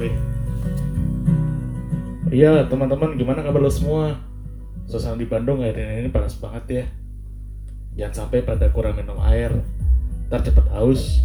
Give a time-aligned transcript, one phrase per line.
[0.00, 0.10] gue.
[2.32, 4.16] Iya, teman-teman, gimana kabar lo semua?
[4.88, 6.84] Suasana di Bandung hari ini panas banget ya.
[8.00, 9.52] Jangan sampai pada kurang minum air.
[10.32, 11.20] Ntar cepet haus.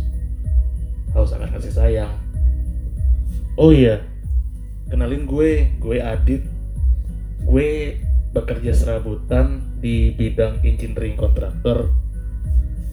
[1.16, 2.12] Haus akan kasih sayang.
[3.56, 4.04] Oh iya,
[4.92, 6.44] kenalin gue, gue Adit.
[7.48, 8.02] Gue
[8.36, 11.96] bekerja serabutan di bidang engineering kontraktor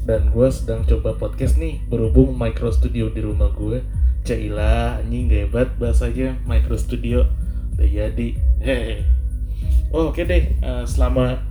[0.07, 3.83] dan gue sedang coba podcast nih berhubung micro studio di rumah gue
[4.23, 7.27] Cailah anjing hebat bahasanya micro studio
[7.75, 8.29] udah jadi.
[8.63, 9.13] Hehe
[9.93, 11.45] oh, oke okay deh uh, selama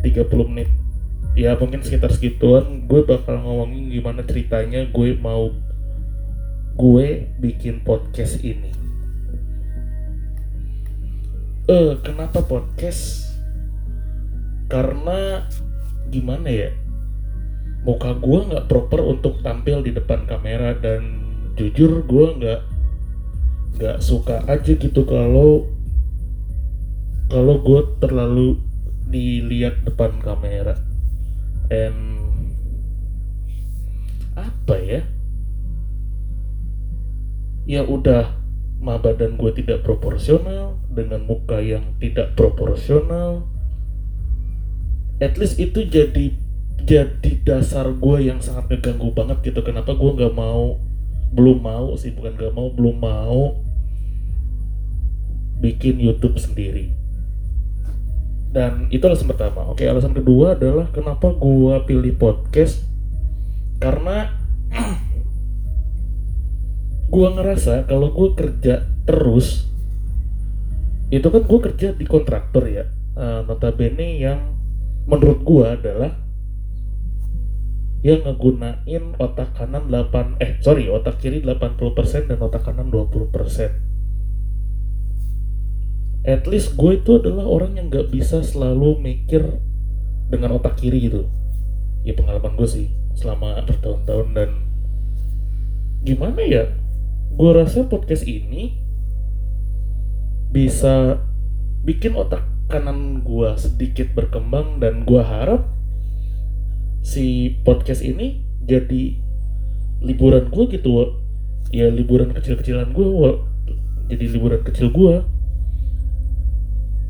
[0.00, 0.70] 30 menit
[1.34, 5.50] ya mungkin sekitar segituan gue bakal ngomongin gimana ceritanya gue mau
[6.74, 8.70] gue bikin podcast ini.
[11.66, 13.30] Eh uh, kenapa podcast?
[14.70, 15.46] Karena
[16.10, 16.70] gimana ya
[17.84, 21.23] muka gue nggak proper untuk tampil di depan kamera dan
[21.54, 22.60] jujur gue nggak
[23.74, 25.66] nggak suka aja gitu kalau
[27.30, 28.62] kalau gue terlalu
[29.08, 30.78] dilihat depan kamera.
[31.70, 32.20] And
[34.34, 35.00] apa ya?
[37.64, 38.36] Ya udah
[38.84, 43.48] ma badan gue tidak proporsional dengan muka yang tidak proporsional.
[45.22, 46.34] At least itu jadi
[46.84, 49.64] jadi dasar gue yang sangat ngeganggu banget gitu.
[49.64, 50.76] Kenapa gue nggak mau
[51.34, 53.58] belum mau sih bukan nggak mau belum mau
[55.58, 56.94] bikin YouTube sendiri.
[58.54, 59.66] Dan itu alasan pertama.
[59.66, 62.86] Oke alasan kedua adalah kenapa gue pilih podcast?
[63.82, 64.30] Karena
[67.14, 69.66] gue ngerasa kalau gue kerja terus
[71.10, 72.86] itu kan gue kerja di kontraktor ya.
[73.14, 74.54] Uh, notabene yang
[75.06, 76.23] menurut gue adalah
[78.04, 83.32] yang ngegunain otak kanan 8 eh sorry otak kiri 80% dan otak kanan 20%
[86.24, 89.60] at least gue itu adalah orang yang gak bisa selalu mikir
[90.32, 91.28] dengan otak kiri gitu.
[92.00, 94.50] Ya pengalaman gue sih selama bertahun-tahun dan
[96.04, 96.64] gimana ya
[97.32, 98.76] gue rasa podcast ini
[100.50, 101.20] bisa
[101.84, 105.68] bikin otak kanan gue sedikit berkembang dan gue harap
[107.04, 109.20] si podcast ini jadi
[110.00, 111.20] liburan gue gitu
[111.68, 113.06] ya liburan kecil-kecilan gue
[114.08, 115.20] jadi liburan kecil gue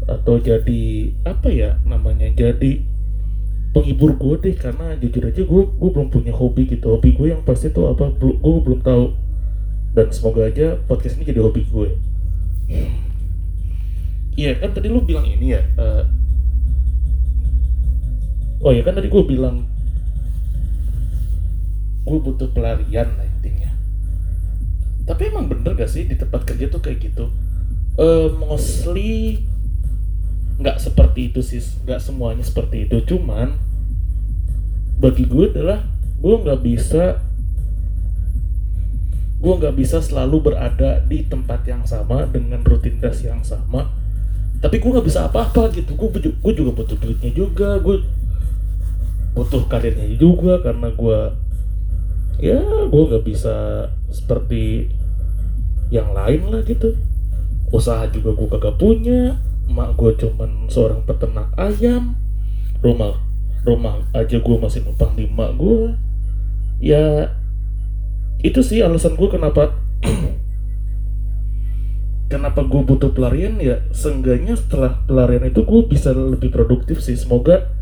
[0.05, 0.83] atau jadi
[1.25, 2.83] apa ya namanya jadi
[3.73, 6.95] penghibur gue deh karena jujur aja gue gue belum punya hobi gitu.
[6.95, 9.17] Hobi gue yang pasti tuh apa gue belum tahu.
[9.95, 11.89] Dan semoga aja podcast ini jadi hobi gue
[14.35, 16.03] iya kan tadi lu bilang ini ya uh,
[18.67, 19.63] oh ya kan tadi gue bilang
[22.05, 23.73] gue butuh pelarian lah intinya.
[25.05, 27.33] Tapi emang bener gak sih di tempat kerja tuh kayak gitu?
[27.97, 29.47] Uh, mostly
[30.55, 33.03] nggak seperti itu sih nggak semuanya seperti itu.
[33.07, 33.57] Cuman
[35.01, 35.83] bagi gue adalah
[36.23, 37.19] gue nggak bisa
[39.45, 43.91] gue nggak bisa selalu berada di tempat yang sama dengan rutinitas yang sama.
[44.63, 45.95] Tapi gue nggak bisa apa-apa gitu.
[45.99, 48.03] Gue juga butuh duitnya juga gue
[49.35, 51.19] butuh karirnya juga karena gue
[52.43, 54.91] ya gue nggak bisa seperti
[55.93, 56.97] yang lain lah gitu.
[57.71, 59.39] Usaha juga gue kagak punya.
[59.71, 62.19] Mak gue cuman seorang peternak ayam.
[62.85, 63.25] Rumah
[63.65, 65.97] rumah aja gue masih numpang di mak gue
[66.85, 67.33] ya
[68.45, 69.73] itu sih alasan gue kenapa
[72.33, 73.81] kenapa gue butuh pelarian ya.
[73.95, 77.17] Seenggaknya setelah pelarian itu gue bisa lebih produktif sih.
[77.17, 77.73] Semoga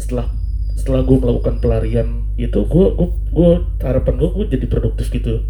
[0.00, 0.32] setelah
[0.76, 3.50] setelah gue melakukan pelarian itu gue gue gue
[3.80, 5.42] harapan gue gue jadi produktif gitu.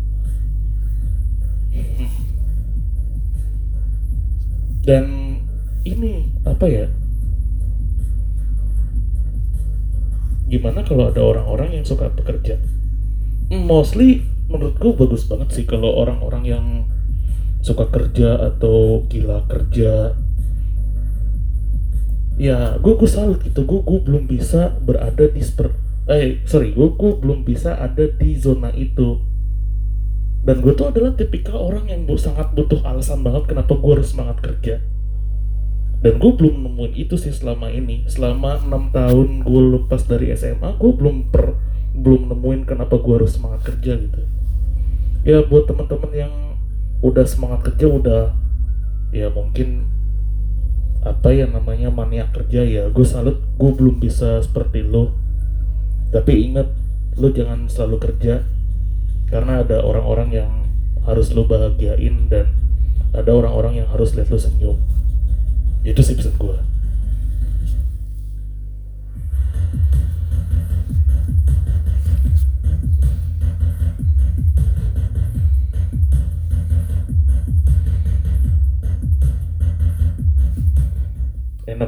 [4.87, 5.37] Dan
[5.82, 6.87] ini apa ya?
[10.46, 12.62] Gimana kalau ada orang-orang yang suka bekerja?
[13.50, 16.67] Mostly menurut gue bagus banget sih kalau orang-orang yang
[17.67, 20.14] suka kerja atau gila kerja
[22.37, 23.65] ya gue gue salut gitu.
[23.65, 25.73] Gue gue belum bisa berada di seper
[26.06, 29.19] eh sorry gue gue belum bisa ada di zona itu.
[30.47, 34.15] Dan gue tuh adalah tipikal orang yang bu, sangat butuh alasan banget kenapa gue harus
[34.15, 34.79] semangat kerja.
[35.99, 38.06] Dan gue belum nemuin itu sih selama ini.
[38.06, 41.59] Selama enam tahun gue lepas dari SMA gue belum per
[41.99, 44.23] belum nemuin kenapa gue harus semangat kerja gitu.
[45.27, 46.35] Ya buat teman-teman yang
[47.03, 48.23] udah semangat kerja udah
[49.11, 49.95] ya mungkin
[51.06, 52.91] apa yang namanya mania kerja ya.
[52.91, 55.14] Gue salut gue belum bisa seperti lo.
[56.11, 56.67] Tapi ingat
[57.17, 58.43] lo jangan selalu kerja.
[59.31, 60.50] Karena ada orang-orang yang
[61.06, 62.50] harus lu bahagiain dan
[63.14, 64.79] ada orang-orang yang harus lihat lu senyum.
[65.87, 66.75] Itu sih pesan gue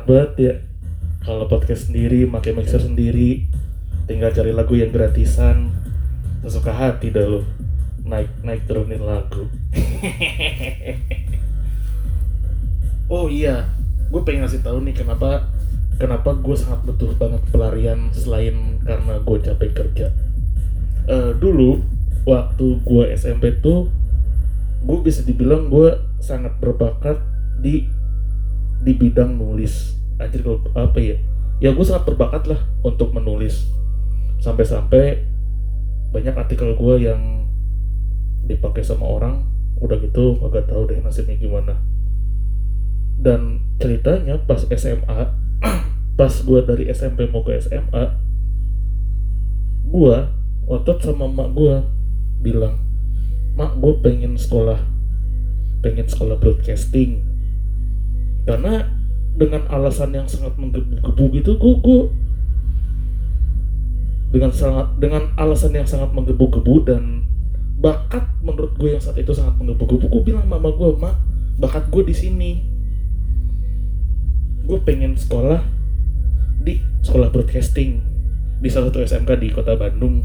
[0.09, 0.55] banget ya.
[1.21, 3.45] Kalau podcast sendiri pakai mixer sendiri
[4.09, 5.77] tinggal cari lagu yang gratisan.
[6.41, 7.45] Sesuka hati dah lo
[8.09, 9.45] naik naik turunin lagu.
[13.09, 13.73] Oh iya
[14.13, 15.49] gue pengen ngasih tahu nih kenapa
[15.97, 20.13] kenapa gue sangat butuh banget pelarian selain karena gue capek kerja.
[21.09, 21.81] Uh, dulu
[22.29, 23.89] waktu gue SMP tuh
[24.85, 27.17] gue bisa dibilang gue sangat berbakat
[27.65, 27.89] di
[28.83, 29.99] di bidang nulis.
[30.19, 31.17] Anjir kalau apa ya?
[31.59, 33.67] Ya gue sangat berbakat lah untuk menulis.
[34.39, 35.27] Sampai-sampai
[36.15, 37.51] banyak artikel gue yang
[38.49, 39.45] dipakai sama orang
[39.79, 41.79] udah gitu agak tahu deh nasibnya gimana.
[43.19, 45.21] Dan ceritanya pas SMA
[46.19, 48.29] pas gue dari SMP mau ke SMA
[49.89, 50.19] gue
[50.69, 51.81] otot sama mak gue
[52.45, 52.77] bilang
[53.57, 54.83] mak gue pengen sekolah
[55.81, 57.25] pengen sekolah broadcasting
[58.49, 58.89] karena
[59.37, 62.03] dengan alasan yang sangat menggebu-gebu gitu gue, gue
[64.33, 67.29] dengan sangat dengan alasan yang sangat menggebu-gebu dan
[67.77, 71.21] bakat menurut gue yang saat itu sangat menggebu-gebu gue bilang mama gue mak
[71.61, 72.53] bakat gue di sini.
[74.65, 75.61] Gue pengen sekolah
[76.65, 78.01] di sekolah broadcasting
[78.65, 80.25] di salah satu SMK di kota Bandung.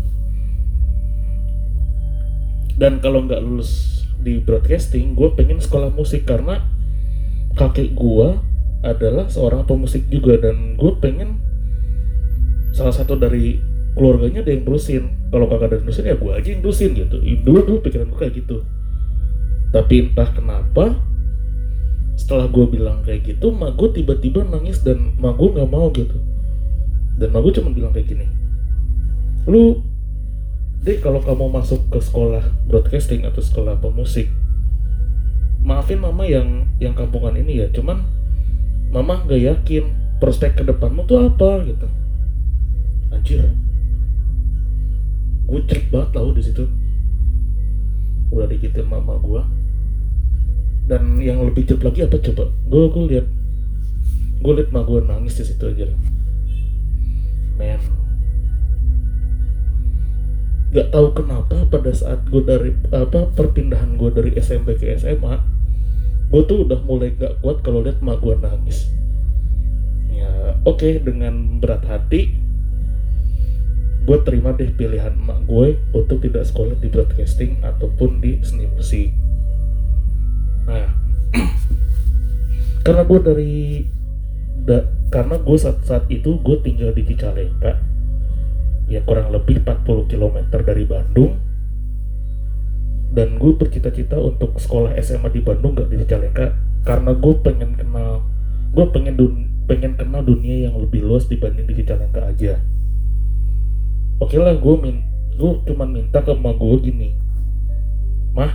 [2.80, 6.64] Dan kalau nggak lulus di broadcasting gue pengen sekolah musik karena
[7.63, 8.27] kakek gue
[8.83, 11.39] adalah seorang pemusik juga dan gue pengen
[12.75, 13.62] salah satu dari
[13.95, 17.15] keluarganya ada yang terusin kalau kakak ada terusin ya gue aja yang terusin gitu.
[17.48, 18.68] Dulu dulu pikiran gue kayak gitu.
[19.71, 21.00] Tapi entah kenapa
[22.19, 26.19] setelah gue bilang kayak gitu mak gue tiba-tiba nangis dan mak gue nggak mau gitu.
[27.15, 28.27] Dan mak gue cuma bilang kayak gini
[29.44, 29.83] lu
[30.83, 34.31] dek kalau kamu masuk ke sekolah broadcasting atau sekolah pemusik
[35.63, 37.68] maafin mama yang yang kampungan ini ya.
[37.71, 38.04] Cuman
[38.92, 39.83] mama nggak yakin
[40.19, 41.88] prospek ke depanmu tuh apa gitu.
[43.15, 43.42] Anjir.
[45.48, 46.63] Gue cerit banget tau di situ.
[48.30, 49.42] Udah dikitin mama gue
[50.83, 52.44] dan yang lebih cerit lagi apa coba?
[52.68, 53.27] Gue gue lihat
[54.44, 55.88] gue liat mama gue nangis di situ aja.
[57.56, 58.02] Men
[60.74, 65.38] gak tahu kenapa pada saat gue dari apa perpindahan gue dari SMP ke SMA
[66.34, 68.90] gue tuh udah mulai gak kuat kalau lihat mak gue nangis.
[70.10, 72.44] Ya oke okay, dengan berat hati
[74.04, 79.16] gue terima deh pilihan emak gue untuk tidak sekolah di broadcasting ataupun di seni musik
[80.68, 80.92] nah
[82.84, 83.56] karena gue dari
[84.68, 87.80] da, karena gue saat saat itu gue tinggal di Cicalengka
[88.88, 91.40] ya kurang lebih 40 km dari Bandung.
[93.13, 98.25] Dan gue bercita-cita untuk sekolah SMA di Bandung gak di Cicalengka karena gue pengen kenal
[98.74, 99.34] gue pengen dun,
[99.70, 102.58] pengen kenal dunia yang lebih luas dibanding di Cicalengka aja.
[104.18, 105.06] Oke lah gue min
[105.38, 107.10] gue cuma minta ke mama gue gini
[108.34, 108.54] mah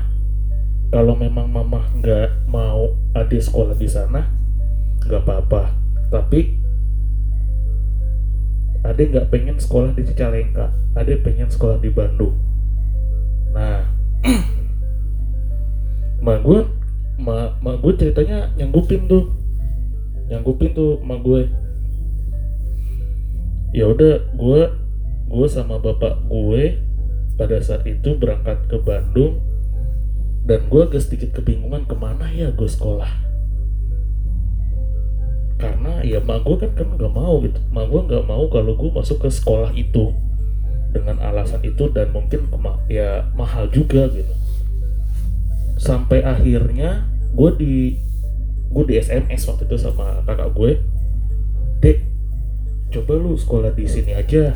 [0.91, 4.27] kalau memang mama nggak mau adik sekolah di sana
[5.07, 5.71] nggak apa-apa.
[6.11, 6.59] Tapi
[8.87, 10.71] adik nggak pengen sekolah di Cicalengka.
[10.95, 12.35] Adik pengen sekolah di Bandung.
[13.55, 13.87] Nah
[16.25, 16.61] ma gue
[17.19, 19.31] ma, ma gue ceritanya nyanggupin tuh.
[20.29, 21.49] Nyanggupin tuh ma gue
[23.77, 24.61] ya udah gue
[25.29, 26.81] gue sama bapak gue
[27.37, 29.45] pada saat itu berangkat ke Bandung
[30.49, 33.28] dan gue agak sedikit kebingungan ke mana ya gue sekolah
[35.59, 37.59] karena ya mak gue kan kan nggak mau gitu.
[37.75, 40.15] Mak gue nggak mau kalau gue masuk ke sekolah itu
[40.95, 42.47] dengan alasan itu dan mungkin
[42.87, 44.33] ya mahal juga gitu.
[45.77, 47.75] Sampai akhirnya gue di
[48.71, 50.79] gue di SMS waktu itu sama kakak gue.
[51.83, 51.99] Dek
[52.95, 54.55] coba lu sekolah di sini aja.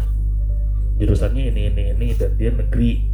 [1.02, 3.10] Jurusannya ini ini ini dan dia negeri.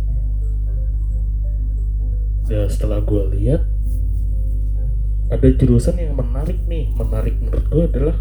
[2.53, 3.65] Ya setelah gue lihat
[5.29, 6.93] ada jurusan yang menarik nih.
[6.97, 8.17] Menarik menurut gue adalah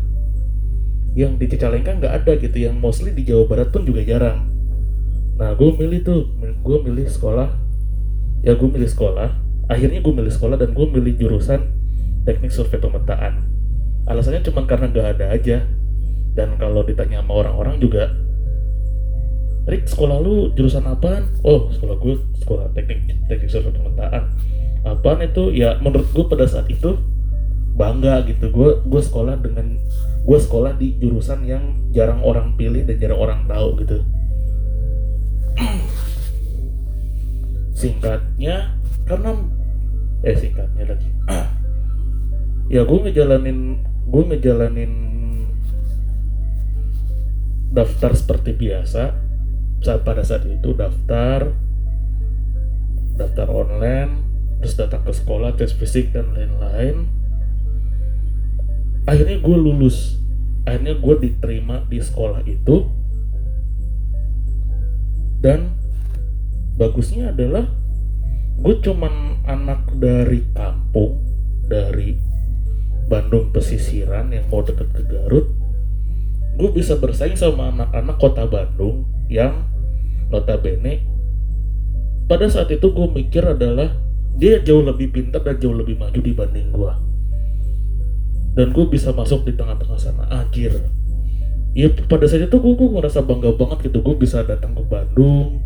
[1.17, 2.57] yang di Cicalengka nggak ada gitu.
[2.59, 4.51] Yang mostly di Jawa Barat pun juga jarang.
[5.39, 6.21] Nah gue milih tuh.
[6.63, 7.49] Gue milih sekolah.
[8.43, 9.31] Ya gue milih sekolah.
[9.67, 11.67] Akhirnya gue milih sekolah dan gue milih jurusan
[12.27, 13.43] teknik survei pemetaan.
[14.07, 15.57] Alasannya cuma karena nggak ada aja.
[16.37, 18.13] Dan kalau ditanya sama orang-orang juga
[19.67, 21.27] Rick sekolah lu jurusan apaan?
[21.43, 24.31] Oh sekolah gue sekolah teknik teknik sosial pemetaan
[24.95, 25.51] apaan itu?
[25.51, 26.95] Ya menurut gue pada saat itu
[27.75, 28.47] bangga gitu.
[28.53, 29.75] Gue gue sekolah dengan
[30.27, 33.97] gue sekolah di jurusan yang jarang orang pilih dan jarang orang tahu gitu.
[37.79, 38.77] Singkatnya
[39.07, 39.31] karena
[40.25, 41.09] eh singkatnya lagi.
[42.67, 43.79] Ya gue ngejalanin
[44.11, 44.91] gue ngejalanin
[47.71, 49.15] daftar seperti biasa.
[49.79, 51.55] Saat pada saat itu daftar
[53.15, 54.26] daftar online
[54.61, 57.09] terus datang ke sekolah tes fisik dan lain-lain.
[59.07, 60.19] Akhirnya gue lulus.
[60.67, 62.89] Akhirnya gue diterima di sekolah itu.
[65.39, 65.77] Dan
[66.75, 67.69] bagusnya adalah
[68.57, 71.21] gue cuman anak dari kampung
[71.69, 72.17] dari
[73.07, 75.47] Bandung pesisiran yang mau deket ke Garut.
[76.57, 79.69] Gue bisa bersaing sama anak-anak kota Bandung yang
[80.27, 81.17] notabene
[82.27, 83.95] pada saat itu gue mikir adalah
[84.37, 86.93] dia jauh lebih pintar dan jauh lebih maju dibanding gue
[88.57, 90.77] dan gue bisa masuk di tengah-tengah sana akhir
[91.77, 94.01] ya pada saat itu gue, gue ngerasa bangga banget gitu.
[94.01, 95.61] Gue bisa datang ke Bandung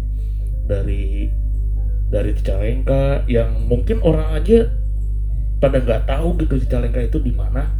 [0.68, 1.32] dari
[2.12, 4.68] dari Cicalengka yang mungkin orang aja
[5.64, 7.72] pada nggak tahu gitu Cicalengka itu di mana.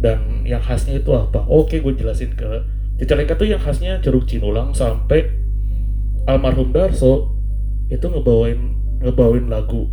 [0.00, 1.46] Dan yang khasnya itu apa?
[1.46, 2.66] Oke gue jelasin ke
[2.98, 5.30] Cicalengka tuh yang khasnya jeruk cinulang sampai
[6.26, 7.30] almarhum Darso
[7.94, 9.88] itu ngebawain ngebawain lagu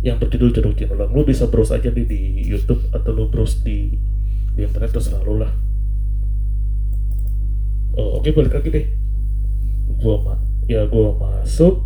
[0.00, 3.92] yang berjudul jeruk cinulang lu bisa browse aja di, di YouTube atau lu browse di
[4.56, 5.52] di internet terus selalu lah.
[7.98, 8.86] Oh oke balik lagi deh.
[10.00, 10.34] Gua ma
[10.70, 11.84] ya gua masuk.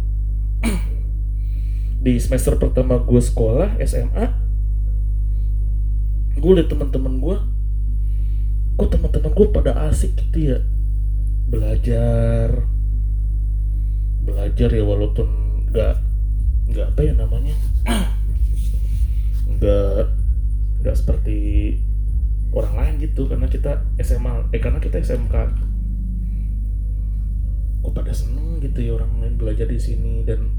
[2.05, 4.45] Di semester pertama gue sekolah SMA
[6.35, 7.37] gue liat teman-teman gue
[8.77, 10.59] kok teman-teman gue pada asik gitu ya?
[11.49, 12.69] Belajar.
[14.29, 15.29] Belajar ya walaupun
[15.73, 16.14] nggak
[16.71, 17.55] nggak apa ya namanya?
[19.55, 20.05] Nggak
[20.85, 21.39] nggak seperti
[22.53, 25.35] orang lain gitu karena kita SMA eh karena kita SMK
[27.85, 30.53] kok pada seneng gitu ya orang lain belajar di sini dan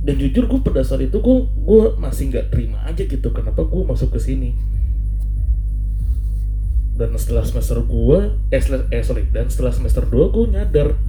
[0.00, 3.82] dan jujur gue pada saat itu gue gue masih nggak terima aja gitu kenapa gue
[3.84, 4.56] masuk ke sini?
[7.00, 8.60] Dan setelah semester gua eh,
[8.92, 11.00] eh sorry dan setelah semester 2 gua nyadar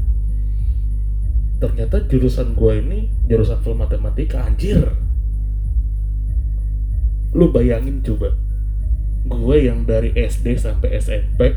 [1.62, 4.82] ternyata jurusan gua ini jurusan full matematika anjir.
[7.38, 8.34] Lu bayangin coba
[9.22, 11.54] gue yang dari SD sampai SMP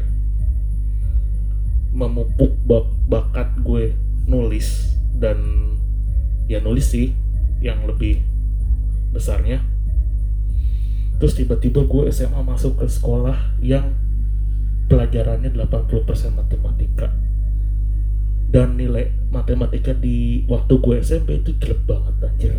[1.96, 3.96] memupuk bak bakat gue
[4.28, 5.40] nulis dan
[6.44, 7.16] ya nulis sih
[7.64, 8.20] yang lebih
[9.16, 9.64] besarnya.
[11.16, 13.96] Terus tiba-tiba gue SMA masuk ke sekolah yang
[14.92, 17.08] pelajarannya 80% matematika
[18.54, 22.54] dan nilai matematika di waktu gue SMP itu jelek banget anjir.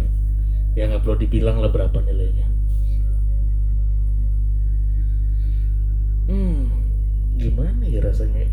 [0.75, 2.51] Ya nggak perlu dibilang lah berapa nilainya.
[6.27, 6.67] Hmm
[7.39, 8.43] gimana ya rasanya?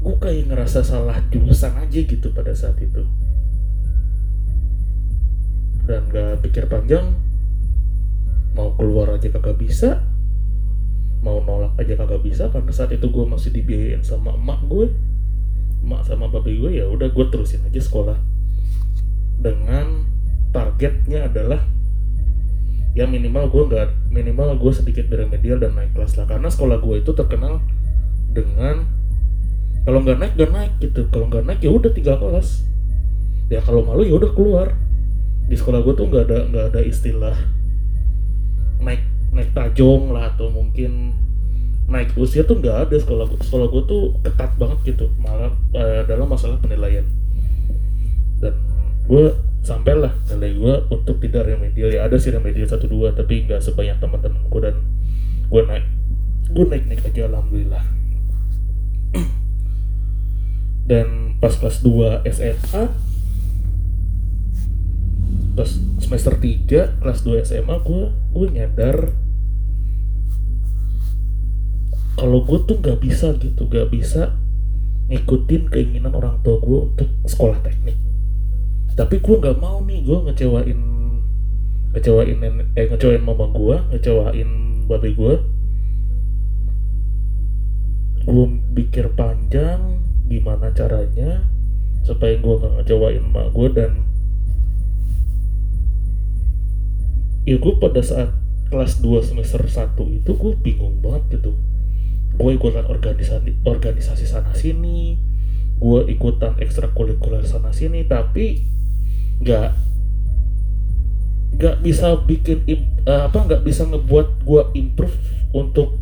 [0.00, 3.04] Gue kayak ngerasa salah jurusan aja gitu pada saat itu.
[5.84, 7.12] Dan gak pikir panjang.
[8.56, 10.00] Mau keluar aja kagak bisa.
[11.20, 14.88] Mau nolak aja kagak bisa karena saat itu gue masih dibiayain sama emak gue
[15.86, 18.18] emak sama babi gue ya udah gue terusin aja sekolah.
[19.38, 20.02] Dengan
[20.50, 21.62] targetnya adalah
[22.98, 26.26] ya minimal gue nggak minimal gue sedikit beremedial dan naik kelas lah.
[26.26, 27.62] Karena sekolah gue itu terkenal
[28.34, 28.82] dengan
[29.86, 31.06] kalau nggak naik nggak naik gitu.
[31.14, 32.66] Kalau nggak naik ya udah tiga kelas.
[33.46, 34.74] Ya kalau malu ya udah keluar.
[35.46, 37.38] Di sekolah gue tuh nggak ada nggak ada istilah
[38.82, 41.14] naik naik tajong lah atau mungkin
[41.86, 42.96] naik usia tuh nggak ada.
[42.98, 45.06] Sekolah sekolah gue tuh ketat banget gitu.
[45.22, 47.06] Malah uh, dalam masalah penilaian.
[48.42, 48.54] Dan
[49.06, 49.24] gue
[49.62, 51.90] sampailah nilai gue untuk tidak remedial.
[51.90, 54.76] Ya ada sih remedial satu dua tapi nggak sebanyak teman-teman gue dan
[55.46, 55.86] gue naik
[56.46, 57.84] gue naik naik aja alhamdulillah.
[60.90, 62.84] Dan pas kelas 2 SMA
[65.56, 68.96] pas semester 3 kelas 2 SMA gue gue nyadar
[72.16, 74.34] kalau gue tuh nggak bisa gitu nggak bisa
[75.06, 77.94] ngikutin keinginan orang tua gue untuk sekolah teknik.
[78.96, 80.80] Tapi gue nggak mau nih gue ngecewain
[81.96, 82.36] ngecewain
[82.76, 84.50] eh ngecewain mama gue ngecewain
[84.84, 85.34] babi gue
[88.26, 88.46] gue
[88.76, 91.46] pikir panjang gimana caranya
[92.04, 93.92] supaya gue gak ngecewain emak gue dan
[97.46, 98.34] ya gue pada saat
[98.68, 101.54] kelas 2 semester 1 itu gue bingung banget gitu
[102.34, 105.16] gue ikutan organisasi organisasi sana sini
[105.76, 108.64] gue ikutan ekstrakurikuler sana sini tapi
[109.44, 109.70] nggak
[111.56, 115.16] nggak bisa bikin eh, apa nggak bisa ngebuat gue improve
[115.52, 115.96] untuk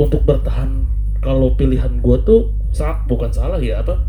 [0.00, 0.88] untuk bertahan
[1.20, 4.00] kalau pilihan gue tuh saat bukan salah ya apa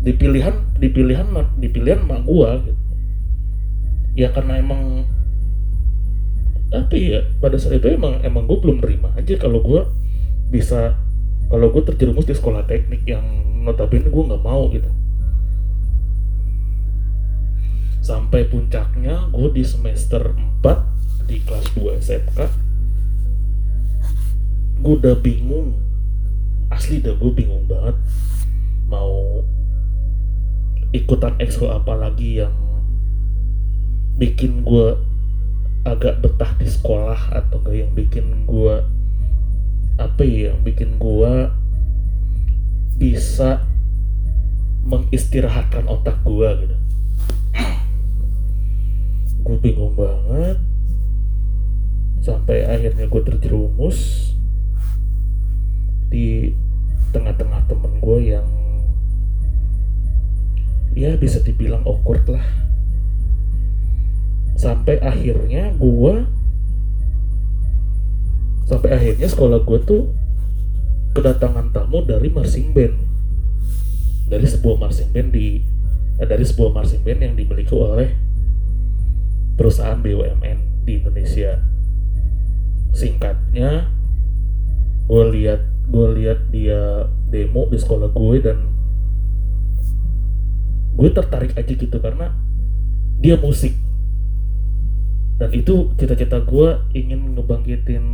[0.00, 1.28] di pilihan di pilihan
[1.60, 2.82] di pilihan gue gitu.
[4.16, 5.04] ya karena emang
[6.68, 9.80] apa ya pada saat itu emang emang gue belum terima aja kalau gue
[10.52, 11.00] bisa
[11.48, 13.24] kalau gue terjerumus di sekolah teknik yang
[13.64, 14.88] notabene gue nggak mau gitu.
[18.04, 22.38] Sampai puncaknya gue di semester 4 di kelas 2 SMK
[24.78, 25.74] gue udah bingung.
[26.68, 27.96] Asli dah gue bingung banget.
[28.88, 29.42] Mau
[30.92, 32.54] ikutan ekskul apa lagi yang
[34.16, 35.07] bikin gue
[35.88, 38.84] agak betah di sekolah atau gak yang bikin gue
[39.98, 41.32] apa ya yang bikin gue
[43.00, 43.64] bisa
[44.84, 46.76] mengistirahatkan otak gue gitu.
[49.44, 50.58] Gue bingung banget.
[52.20, 54.30] Sampai akhirnya gue terjerumus
[56.08, 56.52] di
[57.12, 58.46] tengah-tengah temen gue yang
[60.92, 62.67] ya bisa dibilang awkward lah
[64.58, 66.26] sampai akhirnya gue
[68.66, 70.02] sampai akhirnya sekolah gue tuh
[71.14, 72.94] kedatangan tamu dari marching band.
[74.28, 75.62] Dari sebuah marching band di
[76.20, 78.12] eh, dari sebuah marching band yang dimiliki oleh
[79.56, 81.62] perusahaan BUMN di Indonesia.
[82.92, 83.88] Singkatnya
[85.08, 88.58] gue lihat gue lihat dia demo di sekolah gue dan
[90.98, 92.36] gue tertarik aja gitu karena
[93.22, 93.72] dia musik
[95.38, 98.04] dan itu cita-cita gue ingin ngebangkitin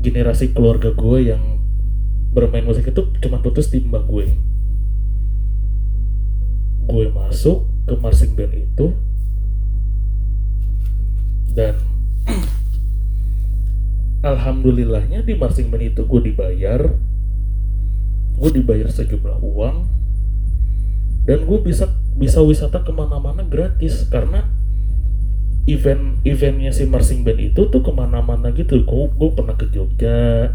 [0.00, 1.60] generasi keluarga gue yang
[2.32, 4.26] bermain musik itu cuma putus di mbak gue
[6.92, 8.86] gue masuk ke marching band itu.
[11.52, 11.76] Dan
[14.24, 16.80] alhamdulillahnya di marching band itu gue dibayar.
[18.38, 19.76] Gue dibayar sejumlah uang.
[21.22, 24.44] Dan gue bisa bisa wisata ke mana-mana gratis karena
[25.70, 28.82] event eventnya si marching band itu tuh ke mana-mana gitu.
[28.82, 30.50] Gue gue pernah ke Jogja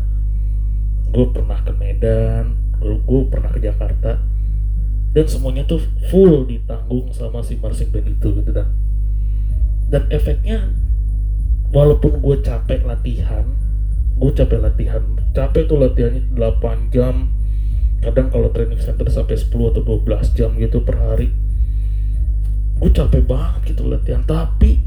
[1.07, 4.21] gue pernah ke Medan gue, gue pernah ke Jakarta.
[5.15, 5.81] Dan semuanya tuh
[6.13, 8.69] full ditanggung sama si marching band itu gitu dan
[9.87, 10.67] dan efeknya
[11.71, 13.47] walaupun gue capek latihan
[14.19, 14.99] gue capek latihan
[15.31, 17.31] capek tuh latihannya 8 jam.
[17.97, 21.33] Kadang kalau training center sampai 10 atau 12 jam gitu per hari
[22.77, 24.21] gue capek banget gitu latihan.
[24.21, 24.77] Tapi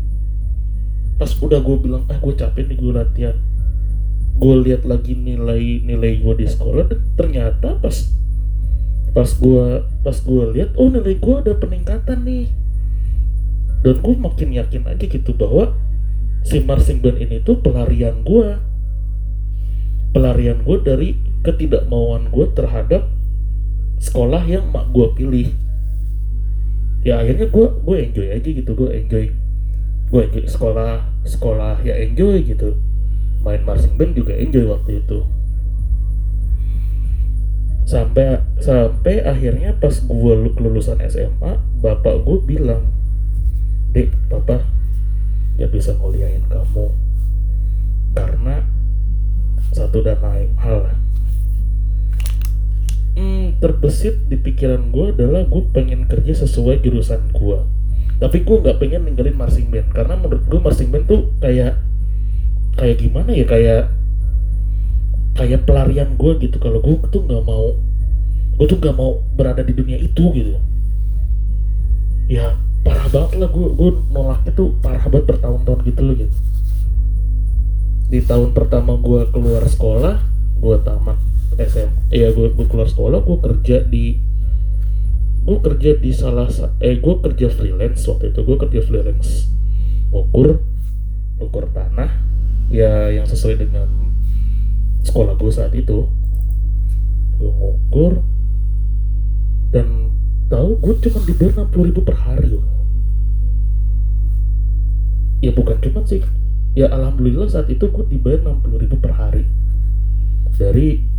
[1.20, 3.37] pas udah gue bilang eh gue capek nih gue latihan.
[4.40, 8.09] Gue lihat lagi nilai nilai gue di sekolah dan ternyata pas
[9.12, 12.48] pas gue pas gue lihat oh nilai gue ada peningkatan nih.
[13.85, 15.76] Dan gue makin yakin aja gitu bahwa
[16.40, 18.56] si marching band ini tuh pelarian gue
[20.16, 23.12] pelarian gue dari ketidakmauan gue terhadap
[24.00, 25.52] sekolah yang mak gue pilih.
[27.04, 29.49] Ya akhirnya gue gue enjoy aja gitu gue enjoy
[30.11, 32.75] gue sekolah sekolah ya enjoy gitu.
[33.40, 35.25] Main marching band juga enjoy waktu itu.
[37.87, 42.85] Sampai sampai akhirnya pas gue kelulusan SMA bapak gue bilang
[43.90, 44.62] dek papa
[45.59, 46.94] gak bisa nguliain kamu
[48.14, 48.62] karena
[49.75, 50.94] satu dan lain hal
[53.18, 57.59] hmm, terbesit di pikiran gue adalah gue pengen kerja sesuai jurusan gue
[58.20, 61.80] tapi gue nggak pengen ninggalin marching band karena menurut gue marching band tuh kayak
[62.76, 63.83] kayak gimana ya kayak
[65.40, 66.61] kayak pelarian gue gitu.
[66.61, 67.72] Kalau gue tuh nggak mau
[68.61, 70.61] gue tuh nggak mau berada di dunia itu gitu.
[72.28, 76.37] Ya parah banget lah gue gue nolaknya tuh parah banget bertahun-tahun gitu loh gitu.
[78.12, 80.20] Di tahun pertama gue keluar sekolah
[80.61, 81.16] gue tamat
[81.56, 84.29] SM ya gue, gue keluar sekolah gue kerja di
[85.50, 88.46] gue kerja di salah sa- eh gue kerja freelance waktu itu.
[88.46, 89.50] Gue kerja freelance
[90.14, 90.62] ngukur
[91.42, 92.10] ngukur tanah
[92.70, 94.14] ya yang sesuai dengan
[95.02, 96.06] sekolah gue saat itu.
[97.34, 98.22] Gue ngukur
[99.74, 100.14] dan
[100.46, 102.62] tahu gue cuma dibayar 60 ribu per hari loh.
[105.40, 106.22] ya bukan cuma sih.
[106.78, 109.50] Ya alhamdulillah saat itu gue dibayar 60 ribu per hari.
[110.54, 111.10] Dari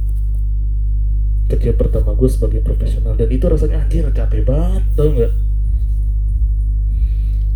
[1.51, 5.33] kerja pertama gue sebagai profesional dan itu rasanya anjir capek banget tau nggak?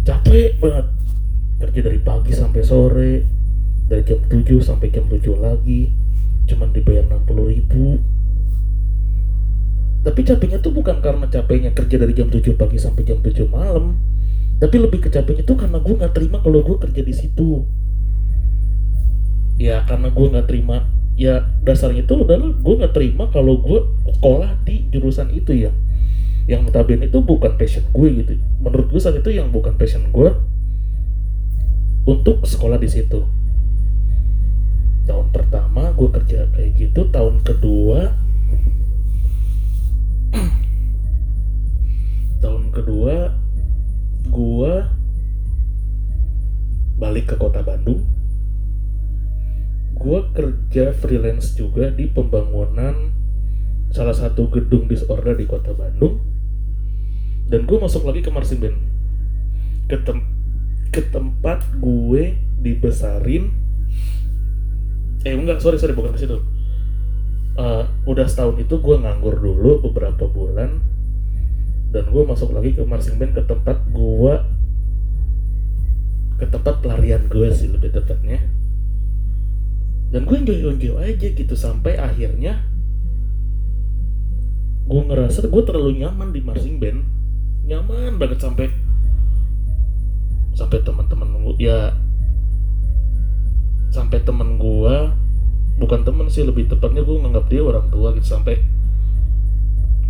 [0.04, 0.88] Capek banget.
[1.56, 3.14] Kerja dari pagi sampai sore
[3.88, 5.88] dari jam 7 sampai jam 7 lagi
[6.52, 8.04] cuman dibayar 60 ribu.
[10.04, 13.96] Tapi capeknya tuh bukan karena capeknya kerja dari jam 7 pagi sampai jam 7 malam
[14.56, 17.64] tapi lebih ke capeknya tuh karena gue nggak terima kalau gue kerja di situ.
[19.56, 20.84] Ya karena gue nggak terima
[21.16, 23.80] ya dasarnya itu adalah gue nggak terima kalau gue
[24.20, 25.72] sekolah di jurusan itu ya.
[26.46, 28.38] Yang notabene itu bukan passion gue gitu.
[28.62, 30.30] Menurut gue saat itu yang bukan passion gue
[32.06, 33.26] untuk sekolah di situ.
[35.10, 38.14] Tahun pertama gue kerja kayak gitu tahun kedua
[42.44, 43.16] tahun kedua
[44.30, 44.74] gue
[46.96, 48.02] balik ke kota Bandung
[49.96, 53.16] gue kerja freelance juga di pembangunan
[53.96, 56.20] salah satu gedung disorder di kota Bandung.
[57.48, 58.78] Dan gue masuk lagi ke marching band
[59.88, 60.20] ke, tem
[60.92, 63.54] ke tempat gue dibesarin.
[65.24, 66.42] Eh enggak sorry sorry bukan ke situ.
[67.56, 70.84] Uh, udah setahun itu gue nganggur dulu beberapa bulan.
[71.94, 74.34] Dan gue masuk lagi ke marching band ke tempat gue
[76.36, 78.44] ke tempat pelarian gue sih lebih tepatnya
[80.16, 82.64] dan gue enjoy enjoy aja gitu sampai akhirnya
[84.88, 87.04] gue ngerasa gue terlalu nyaman di marching band.
[87.68, 88.72] Nyaman banget sampai
[90.56, 91.92] sampai teman-teman ya
[93.96, 95.16] sampai temen gua
[95.80, 98.60] bukan temen sih lebih tepatnya gua nganggap dia orang tua gitu sampai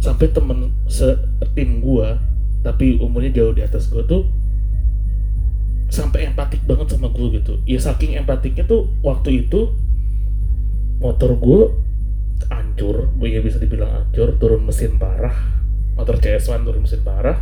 [0.02, 2.18] sampai temen setim gua
[2.66, 4.26] tapi umurnya jauh di atas gua tuh
[5.94, 7.62] sampai empatik banget sama gua gitu.
[7.70, 9.70] Ya saking empatiknya tuh waktu itu
[11.00, 11.72] motor gua
[12.52, 15.34] hancur ya bisa dibilang hancur turun mesin parah.
[15.96, 17.40] Motor CS1 turun mesin parah.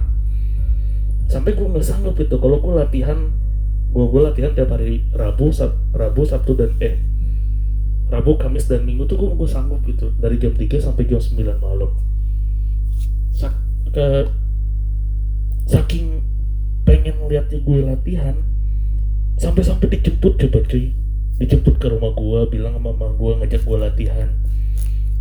[1.25, 2.35] Sampai gue nggak sanggup itu.
[2.37, 3.17] Kalau gue latihan
[3.93, 6.97] gue gue latihan tiap hari Rabu Sab, Rabu Sabtu dan eh
[8.09, 10.13] Rabu Kamis dan Minggu tuh gue gue sanggup gitu.
[10.21, 11.91] Dari jam 3 sampai jam 9 malam.
[13.33, 13.53] Sak,
[13.89, 14.29] ke,
[15.65, 16.21] saking
[16.85, 18.35] pengen lihatnya gue latihan
[19.39, 20.93] sampai-sampai dijemput coba cuy
[21.41, 24.29] dijemput ke rumah gue bilang sama mama gue ngajak gue latihan.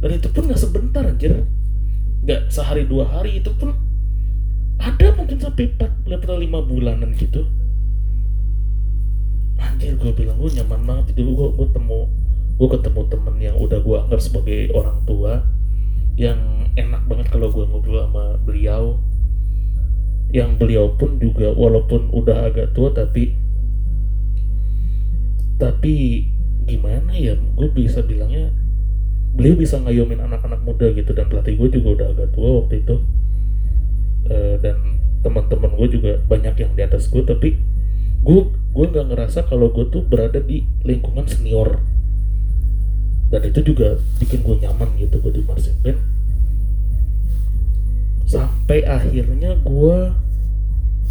[0.02, 1.46] Dan itu pun nggak sebentar anjir.
[2.26, 3.72] Nggak sehari dua hari itu pun
[4.82, 7.46] ada mungkin sampai empat atau lima bulanan gitu.
[9.62, 12.10] Anjir gue bilang gue nyaman banget itu gue, gue temu
[12.52, 15.42] gue ketemu temen yang udah gue anggap sebagai orang tua
[16.14, 19.00] yang enak banget kalau gue ngobrol sama beliau.
[20.32, 23.36] Yang beliau pun juga walaupun udah agak tua tapi
[25.62, 26.26] tapi
[26.66, 27.38] gimana ya?
[27.54, 28.50] Gue bisa bilangnya
[29.38, 32.96] beliau bisa ngayomin anak-anak muda gitu dan pelatih gue juga udah agak tua waktu itu.
[34.26, 37.54] Uh, dan teman-teman gue juga banyak yang di atas gue tapi
[38.26, 41.78] gue gue nggak ngerasa kalau gue tuh berada di lingkungan senior.
[43.30, 45.78] Dan itu juga bikin gue nyaman gitu gue di marching
[48.32, 49.96] sampai akhirnya gue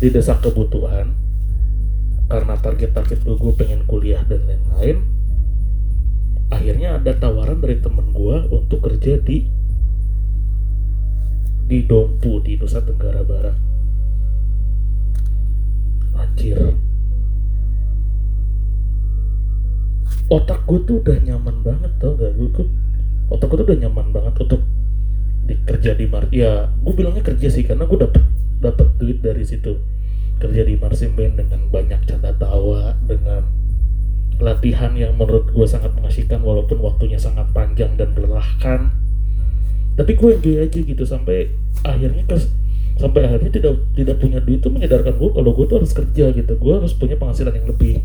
[0.02, 1.14] didesak kebutuhan
[2.32, 5.04] karena target-target gue gue pengen kuliah dan lain-lain
[6.48, 9.52] akhirnya ada tawaran dari temen gue untuk kerja di
[11.67, 13.56] di Dompu di Nusa Tenggara Barat.
[16.20, 16.60] Anjir.
[20.28, 22.67] Otak gue tuh udah nyaman banget tau gak gue tuh
[23.32, 24.62] otak gue tuh udah nyaman banget untuk
[25.48, 28.24] dikerja di Mar ya gue bilangnya kerja sih karena gue dapet
[28.60, 29.76] dapet duit dari situ
[30.41, 33.45] kerja di Marsim Band dengan banyak canda tawa dengan
[34.41, 38.89] latihan yang menurut gue sangat mengasihkan walaupun waktunya sangat panjang dan melelahkan.
[39.93, 41.54] Tapi gue enjoy aja gitu sampai
[41.86, 42.38] akhirnya ke
[42.97, 46.54] sampai akhirnya tidak tidak punya duit itu menyadarkan gue kalau gue tuh harus kerja gitu.
[46.58, 48.01] Gue harus punya penghasilan yang lebih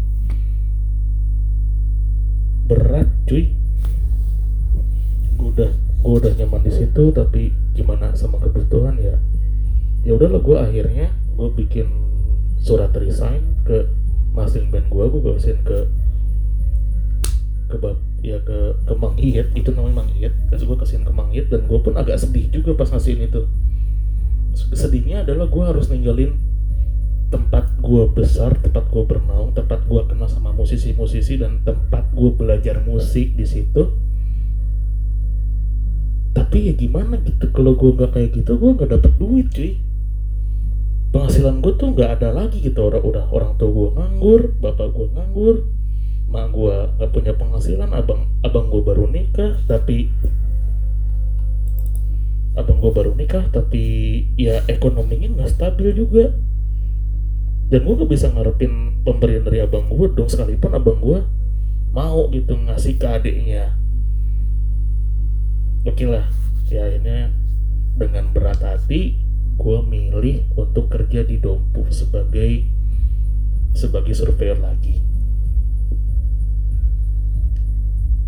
[2.68, 3.56] berat cuy.
[5.40, 5.70] Gue udah
[6.06, 9.18] gue udah nyaman di situ tapi gimana sama kebutuhan ya
[10.06, 11.90] ya udahlah gue akhirnya gue bikin
[12.66, 13.86] surat resign ke
[14.34, 15.78] masing band gue gue kasihin ke
[17.70, 17.76] ke
[18.26, 21.46] ya ke ke Mang Iyet itu namanya Mang Iyet terus gue kasihin ke Mang Iyet
[21.46, 23.46] dan gue pun agak sedih juga pas ngasihin itu
[24.74, 26.34] sedihnya adalah gue harus ninggalin
[27.26, 32.78] tempat gue besar, tempat gue bernaung, tempat gue kenal sama musisi-musisi dan tempat gue belajar
[32.86, 33.92] musik di situ.
[36.32, 39.72] Tapi ya gimana gitu kalau gue nggak kayak gitu gue nggak dapet duit cuy.
[41.14, 42.80] Penghasilan gue tuh nggak ada lagi gitu.
[42.86, 45.56] Orang udah orang tua gue nganggur, bapak gue nganggur,
[46.30, 50.10] mak gue nggak punya penghasilan abang abang gue baru nikah tapi
[52.56, 53.84] abang gue baru nikah tapi
[54.40, 56.32] ya ekonominya nggak stabil juga.
[57.66, 61.18] Dan gue gak bisa ngarepin pemberian dari abang gue dong sekalipun abang gue
[61.90, 63.74] mau gitu ngasih ke adiknya.
[65.82, 66.30] Oke lah
[66.70, 67.30] ya akhirnya
[67.98, 69.18] dengan berat hati
[69.56, 72.68] gue milih untuk kerja di Dompu sebagai
[73.72, 75.00] sebagai surveyor lagi.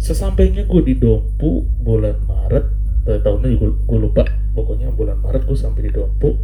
[0.00, 2.64] Sesampainya gue di Dompu bulan Maret
[3.04, 4.24] tahunnya gue, gue lupa.
[4.56, 6.34] Pokoknya bulan Maret gue sampai di Dompu.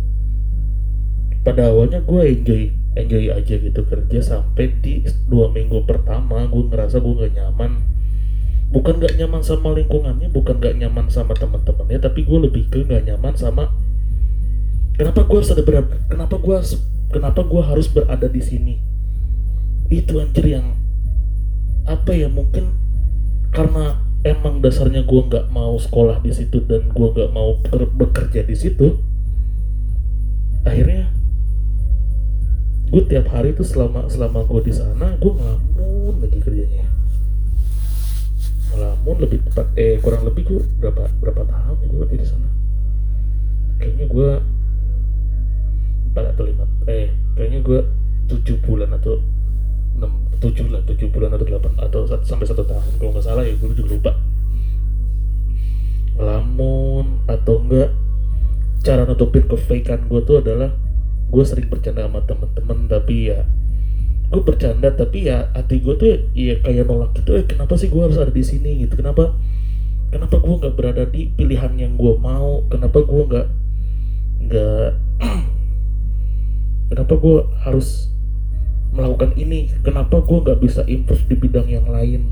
[1.44, 2.62] Pada awalnya gue enjoy
[2.94, 7.73] enjoy aja gitu kerja sampai di dua minggu pertama gue ngerasa gue gak nyaman.
[8.70, 13.07] Bukan gak nyaman sama lingkungannya bukan gak nyaman sama teman-temannya tapi gue lebih ke gak
[13.07, 13.70] nyaman sama
[14.94, 16.57] kenapa gue harus ada berada kenapa gue
[17.11, 18.74] kenapa gue harus berada di sini?
[19.90, 20.74] Itu anjir yang
[21.85, 22.72] apa ya mungkin
[23.52, 27.61] karena emang dasarnya gue nggak mau sekolah di situ dan gue nggak mau
[27.92, 28.96] bekerja di situ
[30.64, 31.12] akhirnya
[32.88, 36.87] gue tiap hari tuh selama selama gue di sana gue ngelamun lagi kerjanya.
[38.72, 42.48] Ngelamun lebih tepat eh kurang lebih gue berapa berapa tahun ya gue di sana.
[43.83, 44.30] Kayaknya gue
[46.14, 47.81] empat atau lima eh kayaknya gue
[48.31, 49.18] tujuh bulan atau
[49.98, 52.85] enam tujuh lah tujuh bulan atau delapan atau sampai satu tahun.
[53.00, 54.12] Kalau nggak salah ya gue juga lupa.
[56.14, 57.90] Lamun atau enggak
[58.85, 60.70] cara nutupin kefakean gue tuh adalah
[61.33, 63.48] gue sering bercanda sama temen-temen tapi ya
[64.29, 67.88] gue bercanda tapi ya hati gue tuh ya, ya kayak nolak gitu eh kenapa sih
[67.88, 68.85] gue harus ada di sini?
[68.85, 69.00] Gitu.
[69.00, 69.33] Kenapa
[70.12, 72.62] kenapa gue nggak berada di pilihan yang gue mau?
[72.68, 73.46] Kenapa gue nggak
[74.44, 74.90] nggak
[76.94, 78.07] kenapa gue harus
[78.94, 79.66] melakukan ini?
[79.83, 82.30] Kenapa gue nggak bisa improve di bidang yang lain?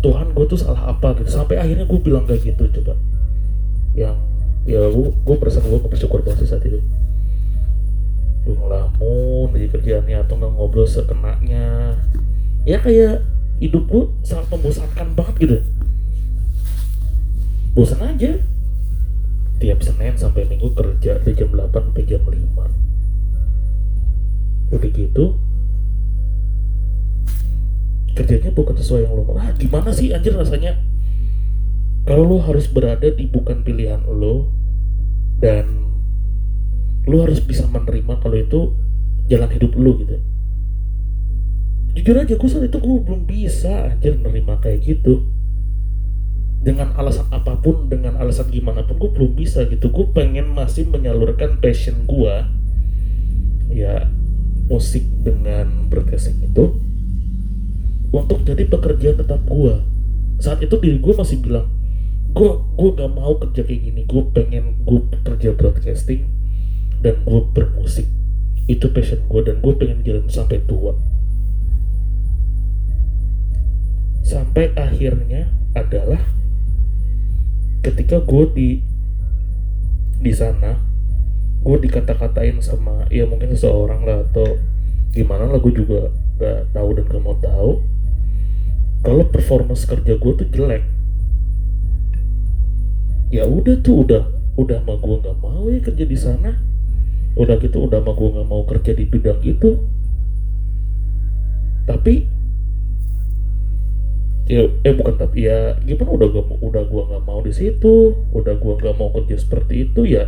[0.00, 1.28] Tuhan gue tuh salah apa gitu?
[1.34, 2.94] Sampai akhirnya gue bilang kayak gitu coba.
[3.98, 4.16] Yang
[4.70, 6.78] ya gue gue merasa gue bersyukur banget saat itu.
[8.46, 11.98] Gue ngelamun di kerjaannya atau nggak ngobrol sekenanya
[12.68, 13.24] ya kayak
[13.58, 15.58] hidup gue sangat membosankan banget gitu.
[17.74, 18.38] Bosan aja
[19.60, 22.80] tiap Senin sampai Minggu kerja dari jam 8 sampai jam 5
[24.70, 25.34] udah gitu
[28.14, 29.38] kerjanya bukan sesuai yang lo mau.
[29.38, 30.76] Ah gimana sih anjir rasanya?
[32.04, 34.50] Kalau lo harus berada di bukan pilihan lo
[35.40, 35.88] dan
[37.08, 38.60] lo harus bisa menerima kalau itu
[39.30, 40.16] jalan hidup lo gitu.
[41.96, 45.26] Jujur aja gue saat itu gue belum bisa anjir menerima kayak gitu
[46.60, 49.88] dengan alasan apa pun dengan alasan gimana pun gue belum bisa gitu.
[49.88, 52.34] Gue pengen masih menyalurkan passion gue
[53.70, 54.10] ya
[54.66, 56.74] musik dengan broadcasting itu
[58.10, 59.74] untuk jadi pekerjaan tetap gue
[60.42, 61.70] saat itu diri gue masih bilang
[62.30, 64.02] gue gue gak mau kerja kayak gini.
[64.06, 66.30] Gue pengen gue kerja broadcasting
[67.02, 68.06] dan gue bermusik.
[68.70, 70.94] Itu passion gue dan gue pengen jalan sampai tua.
[74.22, 76.22] Sampai akhirnya adalah
[77.80, 78.68] ketika gue di
[80.20, 80.76] di sana
[81.60, 84.60] gue dikata-katain sama ya mungkin seseorang lah atau
[85.12, 87.72] gimana lah gue juga gak tahu dan gak mau tahu
[89.00, 90.84] kalau performance kerja gue tuh jelek
[93.32, 94.22] ya udah tuh udah
[94.60, 96.52] udah mah gue nggak mau ya kerja di sana
[97.38, 99.78] udah gitu udah mah gue nggak mau kerja di bidang itu
[101.86, 102.28] tapi
[104.50, 108.58] ya eh bukan tapi ya gimana udah gak udah gue nggak mau di situ udah
[108.58, 110.26] gue nggak mau kerja seperti itu ya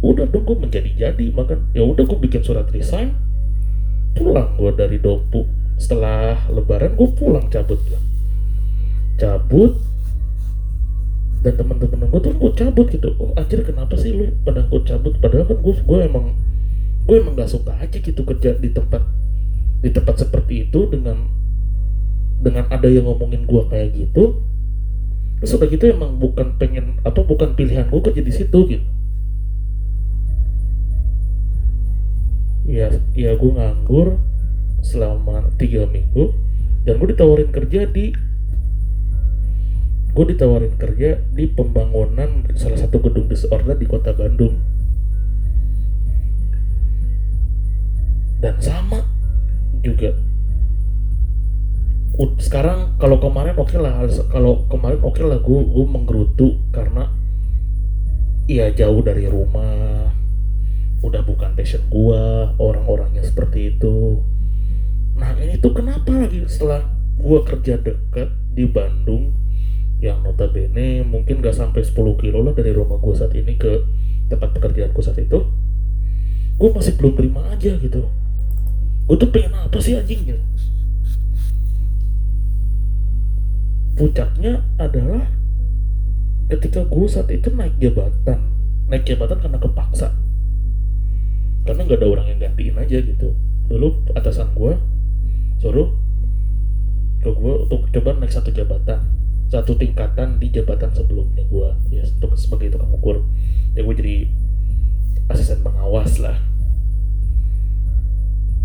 [0.00, 3.12] udah dong gue menjadi jadi makan ya udah gue bikin surat resign
[4.18, 5.46] pulang gue dari Dompu.
[5.78, 8.02] Setelah lebaran gue pulang cabut lah
[9.18, 9.74] cabut
[11.42, 13.14] dan teman-teman gue tuh gue cabut gitu.
[13.18, 15.14] Oh anjir kenapa sih lu pada gue cabut?
[15.22, 16.34] Padahal kan gue gue emang
[17.06, 19.02] gue emang gak suka aja gitu kerja di tempat
[19.82, 21.30] di tempat seperti itu dengan
[22.38, 24.38] dengan ada yang ngomongin gue kayak gitu
[25.38, 28.88] terus udah gitu emang bukan pengen atau bukan pilihan gue kerja di situ gitu.
[32.66, 34.18] Ya ya gue nganggur
[34.82, 36.34] selama tiga minggu
[36.82, 38.10] dan gue ditawarin kerja di
[40.10, 44.58] gue ditawarin kerja di pembangunan salah satu gedung disorder di kota Bandung.
[48.42, 49.06] Dan sama
[49.86, 50.14] juga
[52.42, 57.14] sekarang kalau kemarin oke okay lah kalau kemarin oke okay lah gue gue menggerutu karena
[58.50, 60.10] iya jauh dari rumah
[60.98, 64.18] udah bukan passion gua orang-orangnya seperti itu.
[65.14, 66.82] Nah ini tuh kenapa lagi setelah
[67.18, 69.30] gua kerja deket di Bandung
[70.02, 73.82] yang notabene mungkin gak sampai 10 kilo lah dari rumah gua saat ini ke
[74.30, 75.42] tempat pekerjaanku saat itu
[76.58, 78.02] gua masih belum terima aja gitu.
[79.06, 80.42] Gua tuh pengen apa sih anjing gitu
[83.98, 85.26] puncaknya adalah
[86.48, 88.54] ketika gue saat itu naik jabatan.
[88.86, 90.14] Naik jabatan karena kepaksa.
[91.66, 93.34] Karena nggak ada orang yang gantiin aja gitu.
[93.68, 94.78] Dulu atasan gue
[95.58, 95.90] suruh
[97.18, 102.36] ke gue untuk coba naik satu jabatan satu tingkatan di jabatan sebelumnya gue ya untuk
[102.36, 103.24] sebagai tukang ukur.
[103.72, 104.16] Ya gue jadi
[105.32, 106.36] asisten pengawas lah.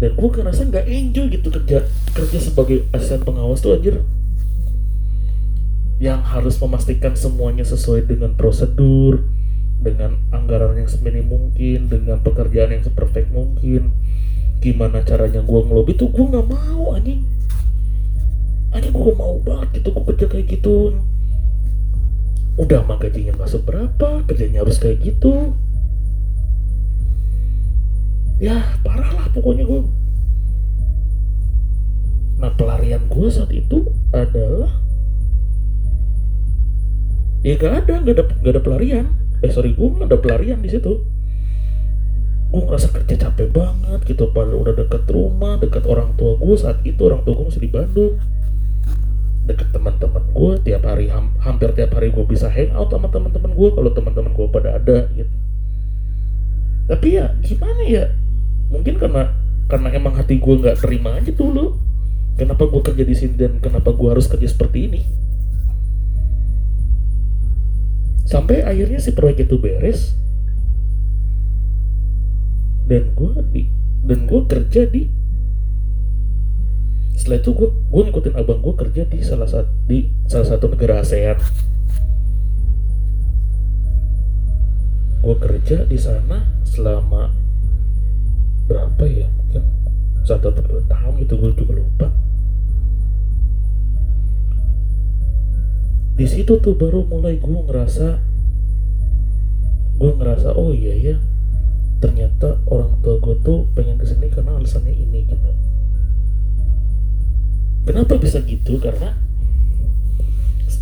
[0.04, 4.04] Dan gue ngerasa nggak enjoy gitu kerja kerja sebagai asisten pengawas tuh anjir
[6.04, 9.24] yang harus memastikan semuanya sesuai dengan prosedur
[9.80, 13.96] dengan anggaran yang seminim mungkin dengan pekerjaan yang seperfect mungkin.
[14.60, 17.24] Gimana caranya gue ngelobi tuh gue nggak mau anjing.
[18.76, 20.92] Anjing gue mau banget gitu gue kerja kayak gitu.
[22.60, 25.56] Udah mah gajinya nggak seberapa kerjanya harus kayak gitu.
[28.44, 30.04] Ya parah lah pokoknya gue
[32.44, 34.83] nah pelarian gue saat itu adalah
[37.43, 39.06] ya gak ada gak ada gak ada pelarian.
[39.43, 41.03] Eh sorry gue gak ada pelarian di situ.
[42.49, 46.79] Gue ngerasa kerja capek banget gitu padahal udah deket rumah deket orang tua gue saat
[46.88, 48.15] itu orang tua gue masih di Bandung.
[49.43, 53.51] Deket teman-teman gue tiap hari ham, hampir tiap hari gue bisa hang out sama teman-teman
[53.51, 55.34] gue kalau teman-teman gue pada ada gitu.
[56.88, 58.06] Tapi ya gimana ya?
[58.71, 59.36] Mungkin karena
[59.67, 61.75] karena emang hati gue nggak terima aja dulu.
[62.39, 65.01] Kenapa gue kerja di sini dan kenapa gue harus kerja seperti ini
[68.23, 70.15] sampai akhirnya si proyek itu beres.
[72.83, 73.63] Dan gue di
[74.03, 75.07] dan gue kerja di
[77.15, 80.99] setelah itu gue gue ngikutin abang gue kerja di salah satu di salah satu negara
[80.99, 81.39] ASEAN.
[85.23, 87.31] Gue kerja di sana selama
[88.67, 89.31] berapa ya?
[89.31, 89.63] Mungkin
[90.27, 92.07] satu atau dua tahun itu gue juga lupa
[96.13, 98.08] di situ tuh baru mulai gue ngerasa
[99.97, 101.15] gue ngerasa oh iya ya
[101.97, 105.49] ternyata orang tua gue tuh pengen ke sini karena alasannya ini gitu.
[107.84, 108.80] Kenapa bisa gitu?
[108.80, 109.15] Karena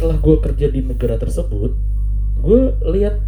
[0.01, 1.77] setelah gue kerja di negara tersebut
[2.41, 3.21] gue lihat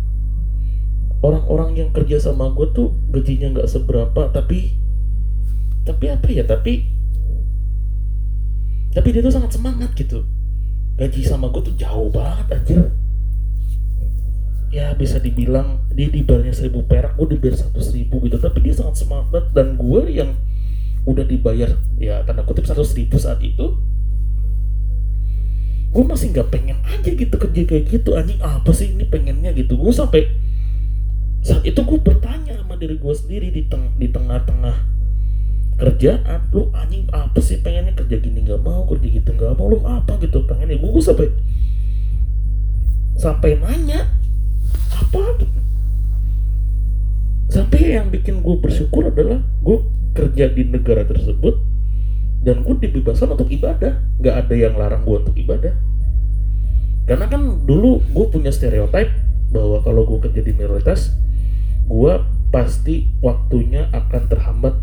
[1.21, 4.73] orang-orang yang kerja sama gue tuh gajinya nggak seberapa tapi
[5.85, 6.89] tapi apa ya tapi
[8.89, 10.25] tapi dia tuh sangat semangat gitu
[10.93, 12.81] gaji sama gue tuh jauh banget anjir.
[14.73, 18.37] Ya bisa dibilang dia dibayarnya seribu perak gue dibayar satu ribu gitu.
[18.41, 20.33] Tapi dia sangat semangat dan gue yang
[21.03, 23.75] udah dibayar ya tanda kutip satu ribu saat itu
[25.93, 28.17] gue masih nggak pengen aja gitu kerja kayak gitu.
[28.17, 29.77] Anjing apa sih ini pengennya gitu?
[29.77, 30.25] Gue sampai
[31.43, 34.73] saat itu gue bertanya sama diri gue sendiri di teng di tengah-tengah
[35.83, 38.39] kerjaan lu anjing apa sih pengennya kerja gini?
[38.47, 39.67] Nggak mau kerja gitu nggak mau.
[39.67, 40.79] Lu apa gitu pengennya?
[40.79, 41.27] Gue, sampai
[43.19, 44.09] sampai nanya
[44.89, 45.37] apa
[47.53, 49.77] sampai yang bikin gue bersyukur adalah gue
[50.17, 51.61] kerja di negara tersebut
[52.41, 53.99] dan gue dibebaskan untuk ibadah.
[54.23, 55.75] Nggak ada yang larang gue untuk ibadah.
[57.03, 59.11] Karena kan dulu gue punya stereotip
[59.51, 61.11] bahwa kalau gue kerja di minoritas
[61.91, 62.13] gue
[62.49, 64.75] pasti waktunya akan terhambat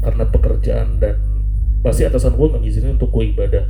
[0.00, 1.16] karena pekerjaan dan
[1.80, 3.64] pasti atasan gue nggak ngizinin untuk gue ibadah.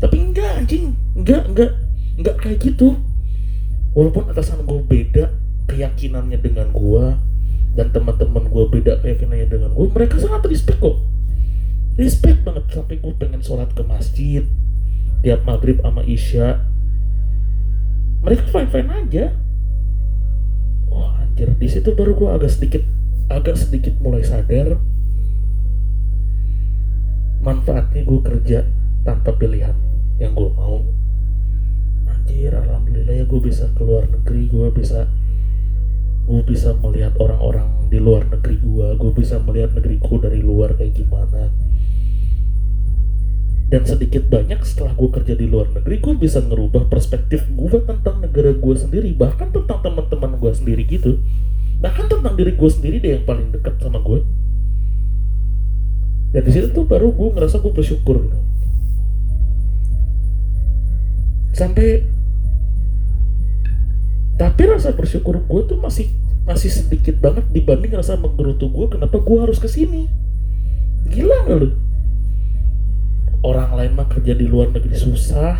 [0.00, 0.92] Tapi enggak anjing.
[1.16, 1.72] Enggak enggak.
[2.20, 2.96] Enggak kayak gitu.
[3.94, 5.30] Walaupun atasan gue beda
[5.70, 7.04] keyakinannya dengan gue
[7.74, 11.00] dan teman-teman gue beda keyakinannya dengan gue mereka sangat respect kok.
[11.94, 14.42] Respect banget sampai gue pengen sholat ke masjid
[15.22, 16.60] tiap maghrib sama isya.
[18.20, 19.24] Mereka fine fine aja.
[20.90, 21.54] Wah anjir.
[21.56, 22.82] Di situ baru gue agak sedikit
[23.32, 24.76] agak sedikit mulai sadar
[27.44, 28.64] manfaatnya gue kerja
[29.04, 29.76] tanpa pilihan
[30.16, 30.80] yang gue mau.
[32.08, 35.04] Anjir alhamdulillah ya gue bisa keluar negeri gue bisa
[36.24, 40.96] gue bisa melihat orang-orang di luar negeri gue gue bisa melihat negeriku dari luar kayak
[40.96, 41.52] gimana.
[43.68, 48.24] Dan sedikit banyak setelah gue kerja di luar negeri gue bisa ngerubah perspektif gue tentang
[48.24, 51.20] negara gue sendiri bahkan tentang teman-teman gue sendiri gitu.
[51.84, 54.24] Bahkan tentang diri gue sendiri deh yang paling dekat sama gue
[56.34, 58.26] dan di situ tuh baru gue ngerasa gue bersyukur.
[61.54, 62.02] Sampai
[64.34, 66.10] tapi rasa bersyukur gue tuh masih
[66.42, 70.10] masih sedikit banget dibanding rasa menggerutu gue kenapa gue harus ke sini
[71.08, 71.68] gila gak lu?
[73.46, 75.56] Orang lain mah kerja di luar negeri susah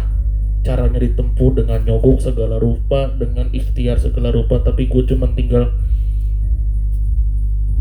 [0.65, 5.71] caranya ditempuh dengan nyogok segala rupa dengan ikhtiar segala rupa tapi gue cuma tinggal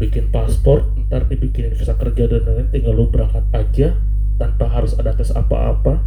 [0.04, 3.95] bikin paspor ntar dibikinin visa kerja dan lain-lain tinggal lu berangkat aja
[4.36, 6.04] tanpa harus ada tes apa-apa.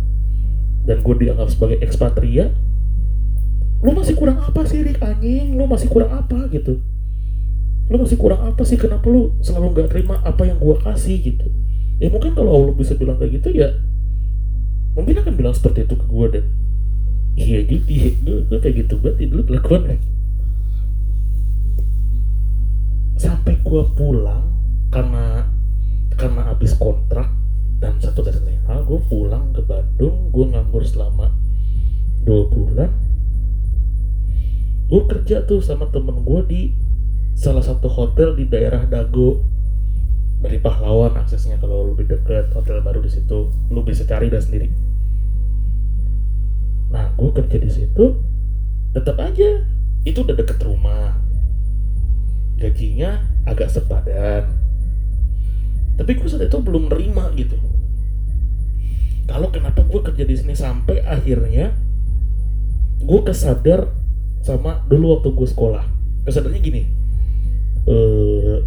[0.87, 2.53] Dan gue dianggap sebagai ekspatria
[3.85, 6.81] lu masih kurang apa sih Rick anjing lu masih kurang apa gitu?
[7.87, 8.81] Lu masih kurang apa sih?
[8.81, 11.47] Kenapa lu selalu nggak terima apa yang gua kasih gitu?
[12.01, 13.73] Ya mungkin kalau Allah bisa bilang kayak gitu ya
[14.97, 16.45] mungkin akan bilang seperti itu ke gua dan
[17.37, 18.11] iya gitu iya,
[18.49, 18.95] gue, kayak gitu.
[18.97, 19.83] Berarti dulu kelakuan
[23.17, 24.45] sampai gua pulang
[24.93, 25.49] karena
[26.17, 27.29] karena habis kontrak
[27.77, 31.29] dan satu dan lain hal gue pulang ke Bandung gue nganggur selama
[32.25, 32.91] dua bulan.
[34.87, 36.63] Gue kerja tuh sama temen gue di
[37.37, 39.45] salah satu hotel di daerah Dago
[40.41, 43.53] dari pahlawan aksesnya kalau lebih deket hotel baru di situ.
[43.71, 44.73] Lu bisa cari dah sendiri.
[46.91, 48.05] Nah gue kerja di situ
[48.97, 49.63] tetap aja.
[50.07, 51.19] Itu udah deket rumah
[52.57, 54.49] gajinya agak sepadan.
[55.97, 57.57] Tapi gue saat itu belum nerima gitu.
[59.27, 61.73] Kalau kenapa gue kerja di sini sampai akhirnya
[63.01, 63.91] gue kesadar
[64.45, 65.85] sama dulu waktu gue sekolah.
[66.27, 66.83] Kesadarnya gini
[67.87, 68.59] uh,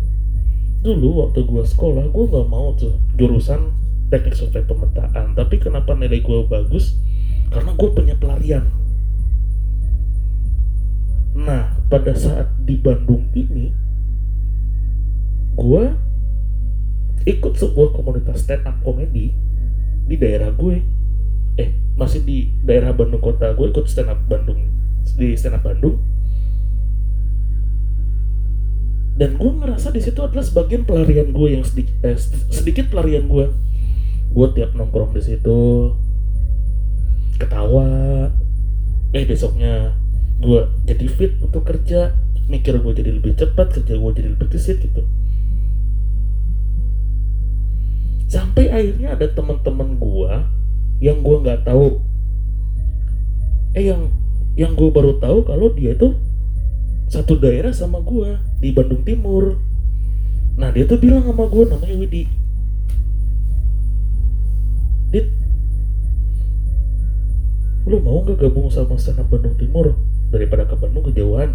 [0.80, 3.76] dulu waktu gue sekolah gue nggak mau tuh jurusan
[4.10, 5.38] teknik software pemetaan.
[5.38, 6.98] Tapi kenapa nilai gue bagus?
[7.50, 8.66] Karena gue punya pelarian.
[11.40, 13.74] Nah pada saat di Bandung ini
[15.58, 15.84] gue
[17.26, 19.34] ikut sebuah komunitas stand up comedy
[20.06, 20.80] di daerah gue.
[21.60, 21.70] Eh
[22.00, 24.70] masih di daerah Bandung kota gue ikut stand up Bandung
[25.18, 25.98] di stand up Bandung.
[29.20, 32.16] Dan gue ngerasa di situ adalah sebagian pelarian gue yang sedikit eh,
[32.54, 33.52] sedikit pelarian gue
[34.30, 35.92] gue tiap nongkrong di situ
[37.42, 38.30] ketawa.
[39.10, 39.98] Eh besoknya
[40.40, 42.16] gue jadi fit untuk kerja
[42.50, 45.04] mikir gue jadi lebih cepat kerja gue jadi lebih gesit gitu.
[48.30, 50.46] Sampai akhirnya ada teman-teman gua
[51.02, 51.98] yang gua nggak tahu.
[53.74, 54.14] Eh yang
[54.54, 56.14] yang gue baru tahu kalau dia tuh
[57.10, 59.58] satu daerah sama gua di Bandung Timur.
[60.62, 62.30] Nah dia tuh bilang sama gua namanya Widi.
[65.10, 65.26] Dit
[67.90, 69.98] lu mau nggak gabung sama stand Bandung Timur
[70.30, 71.54] daripada ke Bandung kejauhan.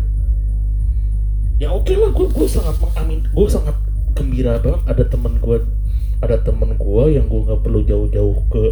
[1.62, 3.76] Ya oke okay lah gue gue sangat mengamin gue sangat
[4.14, 5.58] gembira banget ada teman gue
[6.22, 8.64] ada temen gue yang gue nggak perlu jauh-jauh ke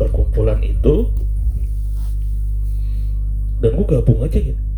[0.00, 1.08] perkumpulan itu.
[3.60, 4.70] Dan gue gabung aja gitu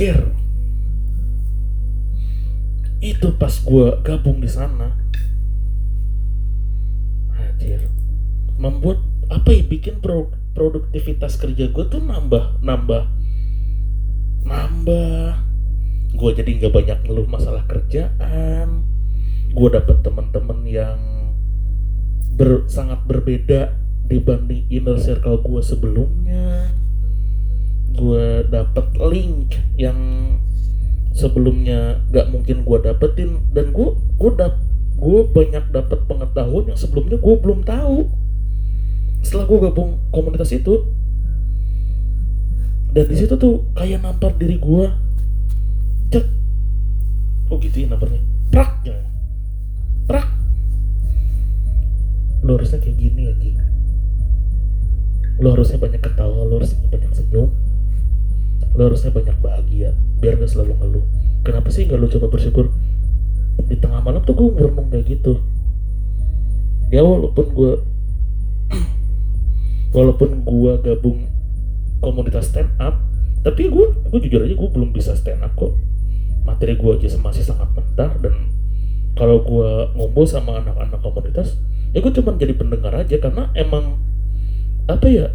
[0.00, 0.32] care
[3.00, 4.92] itu pas gue gabung di sana.
[7.32, 7.88] Anjir.
[8.60, 9.00] Membuat
[9.32, 13.20] apa ya bikin pro, produktivitas kerja gue tuh nambah nambah
[14.44, 15.46] nambah.
[16.10, 18.84] Gue jadi nggak banyak ngeluh masalah kerjaan.
[19.50, 20.98] Gue dapet teman-teman yang
[22.34, 23.74] ber, sangat berbeda
[24.10, 26.74] dibanding inner circle gue sebelumnya.
[27.94, 29.98] Gue dapet link yang
[31.14, 33.42] sebelumnya gak mungkin gue dapetin.
[33.54, 34.58] Dan gue gue dap
[35.00, 38.19] banyak dapet pengetahuan yang sebelumnya gue belum tahu
[39.20, 40.88] setelah gue gabung komunitas itu
[42.90, 44.84] dan di situ tuh kayak nampar diri gue
[46.10, 46.26] cek.
[47.50, 48.22] Oh gitu ya namparnya.
[48.50, 48.98] Prak ya.
[50.10, 50.26] Prak.
[52.42, 53.60] Lo harusnya kayak gini anjing
[55.40, 57.48] lo harusnya banyak ketawa lo harusnya banyak senyum.
[58.76, 61.04] Lo harusnya banyak bahagia biar gak selalu ngeluh.
[61.40, 62.68] Kenapa sih gak lo coba bersyukur?
[63.64, 65.40] Di tengah malam tuh gue merenung kayak gitu.
[66.92, 67.72] Ya walaupun gue
[69.90, 71.26] walaupun gue gabung
[72.00, 72.96] komunitas stand up
[73.40, 75.72] tapi gue gue jujur aja gue belum bisa stand up kok.
[76.44, 78.34] Materi gue aja masih sangat mentah dan
[79.16, 81.60] kalau gue ngumpul sama anak-anak komunitas
[81.92, 83.98] ya gue cuma jadi pendengar aja karena emang
[84.86, 85.26] apa ya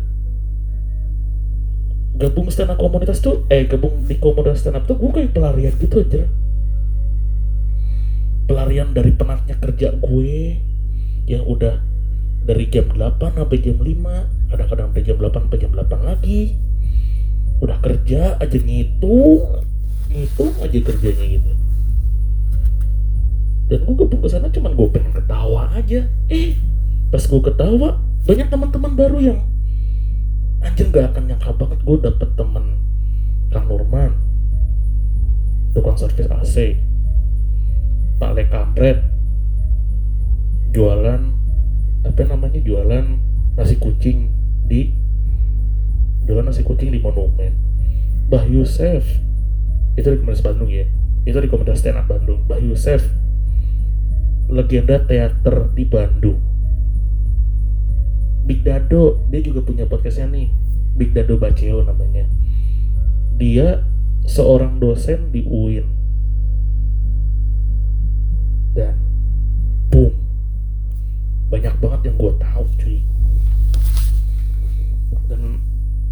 [2.15, 5.73] gabung stand up komunitas tuh eh gabung di komunitas stand up tuh gue kayak pelarian
[5.77, 6.23] gitu aja
[8.45, 10.61] pelarian dari penatnya kerja gue
[11.25, 11.81] yang udah
[12.45, 16.41] dari jam 8 sampai jam 5 kadang-kadang sampai jam 8 sampai jam 8 lagi.
[17.63, 19.63] Udah kerja aja ngitung
[20.11, 21.51] ngitung aja kerjanya gitu.
[23.65, 26.05] Dan gue gabung ke sana cuman gue pengen ketawa aja.
[26.29, 26.55] Eh
[27.09, 29.39] pas gue ketawa banyak teman-teman baru yang
[30.65, 32.65] anjir gak akan nyangka banget gue dapet temen
[33.53, 34.11] Kang Nurman.
[35.75, 36.79] Tukang servis AC
[38.15, 38.99] Pak Le Kamret
[40.71, 41.21] jualan
[42.03, 43.05] apa namanya jualan
[43.55, 44.31] nasi kucing
[44.67, 44.91] di
[46.27, 47.55] jualan nasi kucing di monumen
[48.27, 49.05] Bah Yusef
[49.95, 50.85] itu di komunitas Bandung ya
[51.23, 53.03] itu di komunitas stand up Bandung Bah Yusef
[54.45, 56.37] legenda teater di Bandung.
[58.45, 60.53] Big Dado, dia juga punya podcastnya nih.
[60.95, 62.29] Big Dado Baceo namanya
[63.35, 63.83] dia
[64.23, 65.83] seorang dosen di UIN
[68.71, 68.95] dan
[69.91, 70.15] boom
[71.51, 72.99] banyak banget yang gue tahu cuy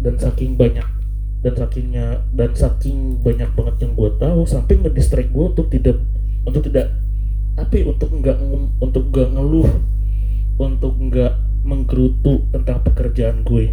[0.04, 0.84] dan saking banyak
[1.40, 5.96] dan sakingnya dan saking banyak banget yang gue tahu sampai ngedistract gue untuk tidak
[6.44, 6.92] untuk tidak
[7.56, 8.36] apa ya, untuk nggak
[8.80, 9.68] untuk nggak ngeluh
[10.60, 11.32] untuk nggak
[11.64, 13.72] menggerutu tentang pekerjaan gue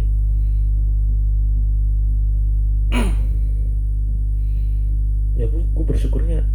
[5.52, 6.46] Gue, gue bersyukurnya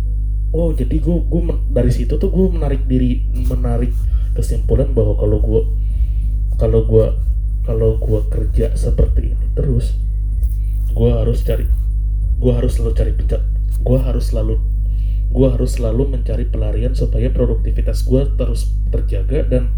[0.55, 3.19] oh jadi gue gue dari situ tuh gue menarik diri
[3.51, 3.91] menarik
[4.34, 5.61] kesimpulan bahwa kalau gue
[6.55, 7.05] kalau gue
[7.68, 9.99] kalau gue kerja seperti ini terus
[10.95, 11.68] gue harus cari
[12.39, 13.43] gue harus selalu cari pencet
[13.84, 14.55] gue harus selalu
[15.28, 19.76] gue harus selalu mencari pelarian supaya produktivitas gue terus terjaga dan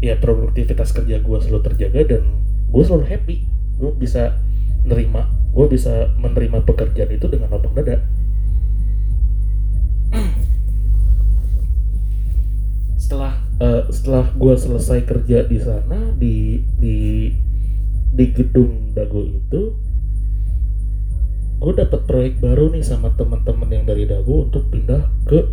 [0.00, 2.22] ya produktivitas kerja gue selalu terjaga dan
[2.68, 3.36] gue selalu happy.
[3.78, 4.36] Gue bisa
[4.84, 8.02] nerima gue bisa menerima pekerjaan itu dengan lapang dada.
[13.00, 17.30] Setelah uh, setelah gue selesai kerja di sana di di
[18.14, 19.74] di gedung dago itu
[21.58, 25.48] gue dapat proyek baru nih sama teman-teman yang dari dago untuk pindah ke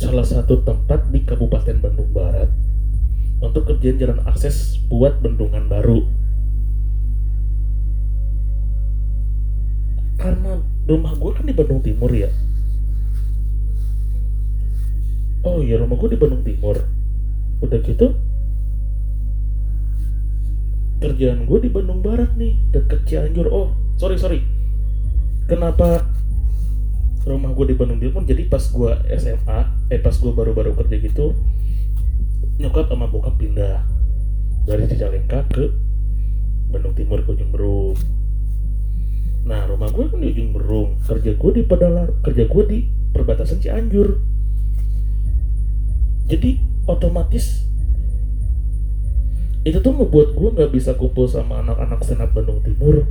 [0.00, 2.48] salah satu tempat di Kabupaten Bandung Barat
[3.44, 6.08] untuk kerjaan jalan akses buat bendungan baru.
[10.16, 12.32] Karena rumah gue kan di Bandung Timur ya
[15.46, 16.76] oh iya rumah gue di Bandung Timur.
[17.60, 18.16] Udah gitu
[21.00, 23.48] kerjaan gue di Bandung Barat nih deket Cianjur.
[23.48, 24.44] Oh sorry sorry.
[25.48, 26.04] Kenapa
[27.24, 28.24] rumah gue di Bandung Timur?
[28.24, 29.60] Jadi pas gue SMA
[29.90, 31.32] eh pas gue baru-baru kerja gitu
[32.60, 33.80] nyokap sama bokap pindah
[34.68, 35.72] dari Cicalengka ke
[36.68, 37.96] Bandung Timur ke Ujung Berung.
[39.48, 42.78] Nah rumah gue kan di ujung berung, kerja gue di Padalar, kerja gue di
[43.16, 44.20] perbatasan Cianjur.
[46.30, 47.66] Jadi otomatis
[49.66, 53.02] itu tuh ngebuat gue nggak bisa kumpul sama anak-anak senat Bandung Timur.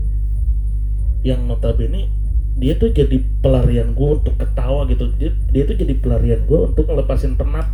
[1.19, 2.07] Yang notabene
[2.55, 5.11] dia tuh jadi pelarian gue untuk ketawa gitu.
[5.19, 7.67] Dia, dia tuh jadi pelarian gue untuk ngelepasin penat.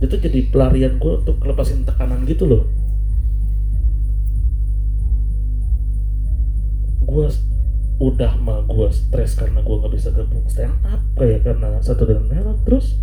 [0.00, 2.64] Dia tuh jadi pelarian gue untuk ngelepasin tekanan gitu loh.
[7.04, 7.28] Gue
[7.96, 12.24] udah mah gue stres karena gue nggak bisa gabung stand up kayak karena satu dan
[12.28, 12.56] lain.
[12.64, 12.96] Terus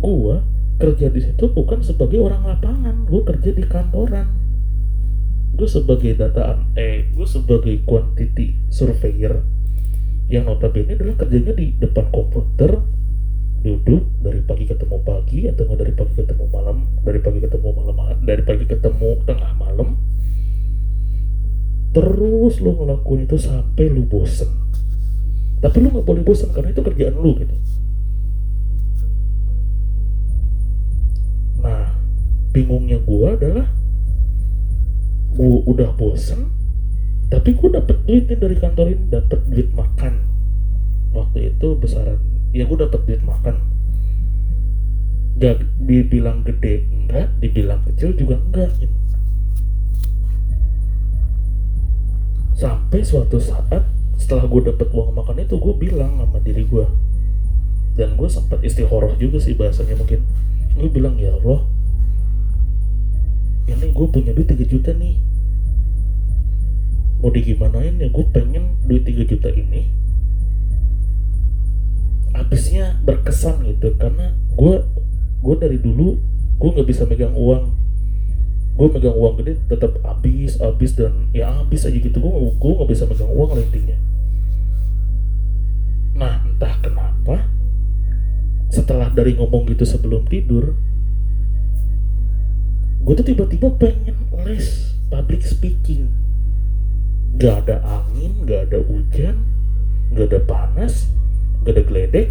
[0.00, 0.36] gue
[0.80, 4.28] kerja di situ bukan sebagai orang lapangan gue kerja di kantoran.
[5.52, 9.44] Gue sebagai dataan eh gue sebagai quantity surveyor.
[10.32, 12.80] Yang notabene adalah kerjanya di depan komputer
[13.60, 17.96] duduk dari pagi ketemu pagi atau nggak dari pagi ketemu malam dari pagi ketemu malam
[18.24, 19.88] dari pagi ketemu tengah malam.
[21.92, 24.48] Terus lu ngelakuin itu sampai lu bosen.
[25.60, 27.52] Tapi lu nggak boleh bosen karena itu kerjaan lu gitu
[32.70, 33.66] bingungnya gua adalah
[35.34, 36.54] gua udah bosen
[37.26, 40.22] tapi gua dapet duit dari kantor ini dapet duit makan.
[41.10, 42.22] Waktu itu besaran
[42.54, 43.58] ya gua dapet duit makan.
[45.42, 48.94] Gak dibilang gede enggak dibilang kecil juga enggak gitu.
[52.54, 53.82] Sampai suatu saat
[54.14, 56.84] setelah gue dapet uang makan itu gue bilang sama diri gue
[57.96, 60.22] dan gue sempat istihoroh juga sih bahasanya mungkin.
[60.76, 61.64] Gue bilang ya Allah
[63.66, 65.16] ini gue punya duit 3 juta nih.
[67.20, 69.90] Mau digimanain ya gue pengen duit 3 juta ini
[72.32, 73.92] habisnya berkesan gitu.
[74.00, 74.74] Karena gue
[75.40, 76.16] gue dari dulu
[76.60, 77.76] gue nggak bisa megang uang.
[78.78, 82.16] Gue megang uang gede tetap habis habis dan ya habis aja gitu.
[82.16, 83.66] Gue gue nggak bisa megang uang lah
[86.20, 87.48] nah entah kenapa
[88.68, 90.76] setelah dari ngomong gitu sebelum tidur
[93.00, 96.12] gue tuh tiba-tiba pengen les public speaking.
[97.40, 99.36] Gak ada angin gak ada hujan
[100.10, 101.08] gak ada panas
[101.64, 102.28] gak ada geledek.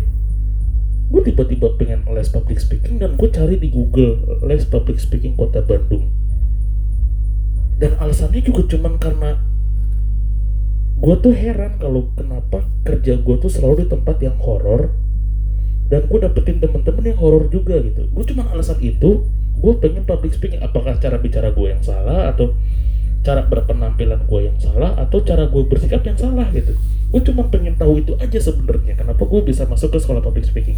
[1.10, 5.66] Gue tiba-tiba pengen les public speaking dan gue cari di Google les public speaking kota
[5.66, 6.06] Bandung.
[7.82, 9.40] Dan alasannya juga cuman karena
[11.00, 14.92] gue tuh heran kalau kenapa kerja gue tuh selalu di tempat yang horor
[15.90, 18.06] dan gue dapetin temen-temen yang horor juga gitu.
[18.14, 19.26] Gue cuma alasan itu
[19.60, 20.62] gue pengen public speaking.
[20.62, 22.54] Apakah cara bicara gue yang salah atau
[23.26, 26.78] cara berpenampilan gue yang salah atau cara gue bersikap yang salah gitu.
[27.10, 28.96] Gue cuma pengen tahu itu aja sebenarnya.
[28.96, 30.78] Kenapa gue bisa masuk ke sekolah public speaking?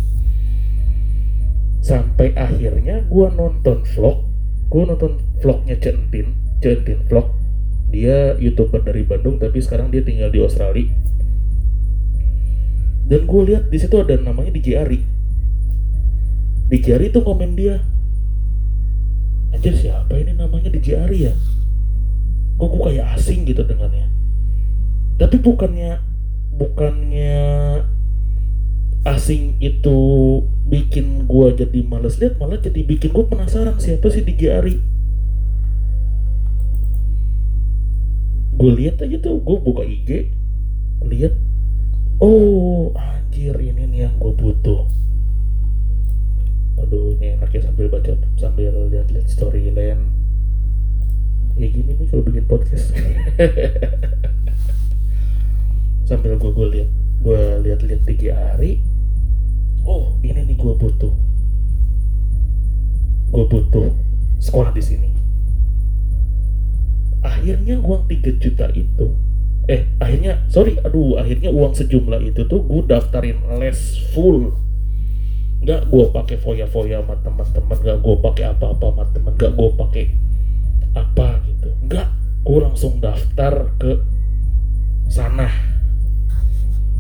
[1.84, 4.32] Sampai akhirnya gue nonton vlog
[4.72, 6.32] gue nonton vlognya Centin
[6.64, 7.28] Centin vlog.
[7.92, 10.88] Dia youtuber dari Bandung tapi sekarang dia tinggal di Australia
[13.12, 15.00] dan gue lihat di situ ada namanya DJ Ari.
[16.72, 17.84] DJ Ari tuh komen dia
[19.52, 21.36] anjir siapa ini namanya DJ Ari ya?
[22.56, 24.08] Kok gue kayak asing gitu dengannya
[25.22, 26.02] tapi bukannya
[26.58, 27.38] bukannya
[29.06, 29.98] asing itu
[30.66, 34.76] bikin gue jadi males lihat malah jadi bikin gue penasaran siapa sih DJ Ari.
[38.58, 40.34] Gue lihat aja tuh gue buka IG
[41.06, 41.38] lihat
[42.22, 42.94] oh.
[42.94, 44.86] Anjir ini nih yang gue butuh.
[46.84, 50.14] Aduh ini enaknya sambil baca sambil lihat-lihat storyline.
[51.58, 52.94] Ya gini nih kalau bikin podcast.
[56.12, 56.90] Sambil gue gue lihat
[57.24, 58.84] gue lihat-lihat tiga hari
[59.88, 61.14] oh ini nih gue butuh.
[63.32, 63.96] Gue butuh
[64.44, 65.10] sekolah di sini.
[67.24, 69.08] Akhirnya uang 3 juta itu
[69.72, 73.80] eh akhirnya sorry aduh akhirnya uang sejumlah itu tuh gue daftarin les
[74.12, 74.52] full.
[75.64, 80.06] Nggak gue pakai foya-foya sama teman-teman nggak gue pakai apa-apa sama teman nggak gue pakai
[80.92, 81.70] apa gitu.
[81.88, 82.08] Nggak
[82.44, 83.92] gue langsung daftar ke
[85.08, 85.48] sana.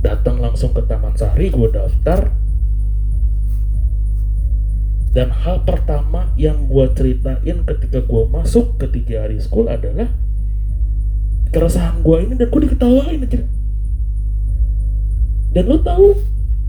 [0.01, 2.31] Datang langsung ke Taman Sari gue daftar.
[5.11, 10.07] Dan hal pertama yang gue ceritain ketika gue masuk ke tiga hari school adalah
[11.51, 13.41] keresahan gue ini dan gue diketawain aja.
[15.51, 16.07] Dan lo tahu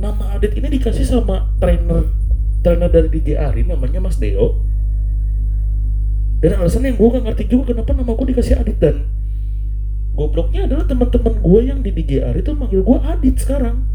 [0.03, 2.11] nama Adit ini dikasih sama trainer
[2.66, 4.59] trainer dari DJ Ari namanya Mas Deo.
[6.43, 9.07] Dan alasan yang gue gak ngerti juga kenapa nama gue dikasih Adit dan
[10.18, 13.87] gobloknya adalah teman-teman gue yang di DJ Ari tuh manggil gue Adit sekarang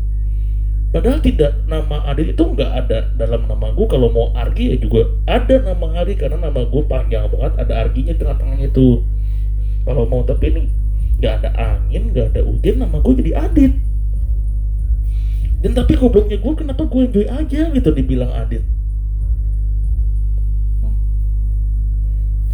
[0.88, 3.86] Padahal tidak nama Adit itu nggak ada dalam nama gue.
[3.92, 7.54] Kalau mau Argi ya juga ada nama Argi karena nama gue panjang banget.
[7.60, 9.04] Ada Arginya di tengah-tengahnya itu.
[9.88, 10.64] Kalau mau tapi ini
[11.24, 13.74] nggak ada angin, nggak ada hujan, nama gue jadi Adit.
[15.64, 18.68] Dan tapi gobloknya gue kenapa gue enjoy aja gitu dibilang Adit.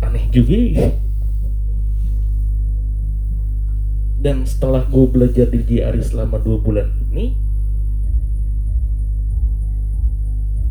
[0.05, 0.93] Aneh juga ya.
[4.21, 7.35] Dan setelah gue belajar di JRI selama dua bulan ini,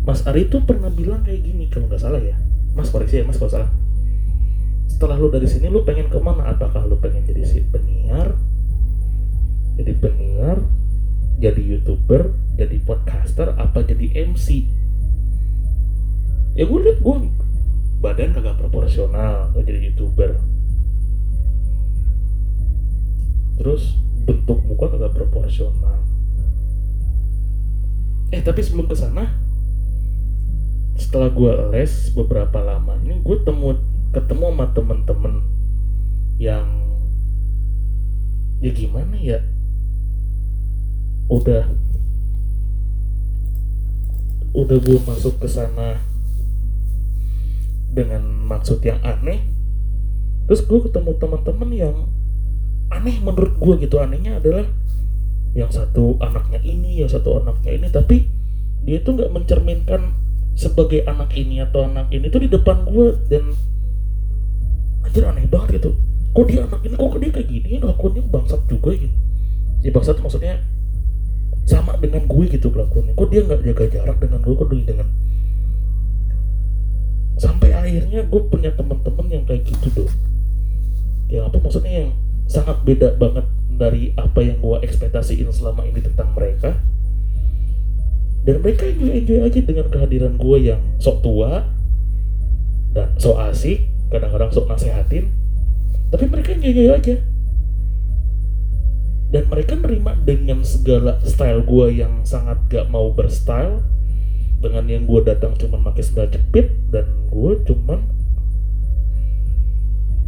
[0.02, 2.34] Mas Ari tuh pernah bilang kayak gini kalau nggak salah ya
[2.74, 3.70] Mas koreksi ya Mas kalau salah
[4.92, 6.52] setelah lu dari sini lu pengen ke mana?
[6.52, 8.36] Apakah lu pengen jadi si penyiar?
[9.80, 10.60] Jadi penyiar
[11.42, 14.62] jadi youtuber jadi podcaster apa jadi MC
[16.54, 17.16] ya gue liat gue
[17.98, 20.38] badan kagak proporsional gak jadi youtuber.
[23.58, 25.98] Terus bentuk muka kagak proporsional.
[28.30, 29.26] Eh tapi sebelum ke sana
[30.94, 33.74] setelah gue les beberapa lama ini gue temu
[34.12, 35.34] ketemu sama temen-temen
[36.36, 36.68] yang
[38.60, 39.40] ya gimana ya
[41.32, 41.64] udah
[44.52, 45.96] udah gue masuk ke sana
[47.92, 49.40] dengan maksud yang aneh
[50.44, 51.96] terus gue ketemu teman-teman yang
[52.92, 53.96] aneh menurut gue gitu.
[53.96, 54.68] Anehnya adalah
[55.56, 58.28] yang satu anaknya ini yang satu anaknya ini tapi
[58.84, 60.16] dia itu nggak mencerminkan
[60.56, 63.52] sebagai anak ini atau anak ini tuh di depan gue dan
[65.06, 65.90] anjir aneh banget gitu.
[66.32, 67.70] Kok dia anak ini kok dia kayak gini?
[67.82, 69.16] Lakuannya bangsat juga gitu.
[69.82, 70.62] Ya bangsat maksudnya
[71.68, 73.12] sama dengan gue gitu kelakuannya.
[73.14, 75.08] Kok dia nggak jaga jarak dengan gue kok dengan
[77.42, 80.12] sampai akhirnya gue punya teman-teman yang kayak gitu dong
[81.32, 82.10] yang apa maksudnya yang
[82.44, 83.48] sangat beda banget
[83.80, 86.76] dari apa yang gue ekspektasiin selama ini tentang mereka.
[88.42, 91.62] Dan mereka enjoy enjoy aja dengan kehadiran gue yang sok tua
[92.92, 95.32] dan sok asik kadang-kadang sok nasehatin
[96.12, 97.16] tapi mereka enjoy aja.
[99.32, 103.80] Dan mereka nerima dengan segala style gue yang sangat gak mau berstyle
[104.60, 108.04] dengan yang gue datang cuma pakai sendal jepit dan gue cuman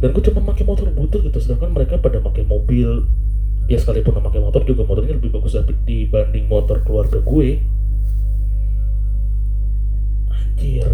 [0.01, 1.37] dan gue cuma pakai motor butut gitu.
[1.37, 3.05] Sedangkan mereka pada pakai mobil
[3.69, 5.53] ya sekalipun pakai motor juga motornya lebih bagus
[5.85, 7.61] dibanding motor keluarga gue.
[10.33, 10.89] Anjir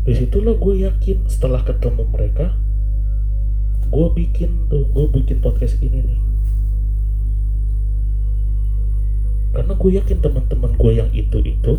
[0.00, 2.56] di situlah gue yakin setelah ketemu mereka
[3.90, 6.20] gue bikin tuh gue bikin podcast ini nih.
[9.50, 11.72] Karena gue yakin teman-teman gue yang itu itu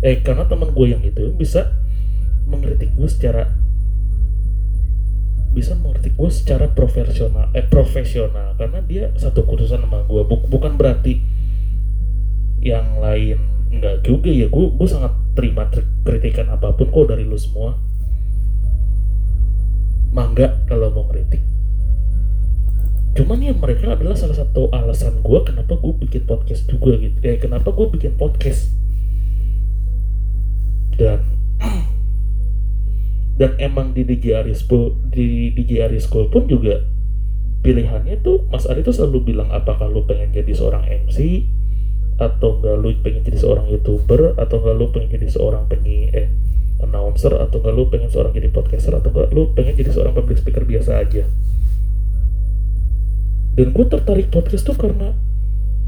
[0.00, 1.74] eh karena teman gue yang itu bisa
[2.46, 3.50] mengkritik gue secara
[5.50, 8.54] bisa mengkritik gue secara profesional eh profesional.
[8.54, 11.18] Karena dia satu kursusan sama gue bukan berarti
[12.62, 13.42] yang lain
[13.74, 14.46] enggak juga ya.
[14.46, 15.68] Gue gue sangat terima
[16.02, 16.88] kritikan apa pun.
[16.88, 17.76] Kok dari lu semua.
[20.16, 21.44] Mangga kalau mau ngeritik
[23.16, 27.16] cuman ya mereka adalah salah satu alasan gue kenapa gue bikin podcast juga gitu.
[27.24, 28.68] Eh kenapa gue bikin podcast?
[31.00, 31.24] Dan
[33.40, 36.84] dan emang di DJ Arisco di DJ Arisco pun juga
[37.64, 41.48] pilihannya tuh Mas Ari tuh selalu bilang apakah lu pengen jadi seorang MC
[42.16, 46.32] atau enggak lu pengen jadi seorang youtuber atau enggak lu pengen jadi seorang penyi eh
[46.80, 50.40] announcer atau enggak lu pengen seorang jadi podcaster atau enggak lu pengen jadi seorang public
[50.40, 51.28] speaker biasa aja.
[53.56, 55.16] Dan gue tertarik podcast tuh karena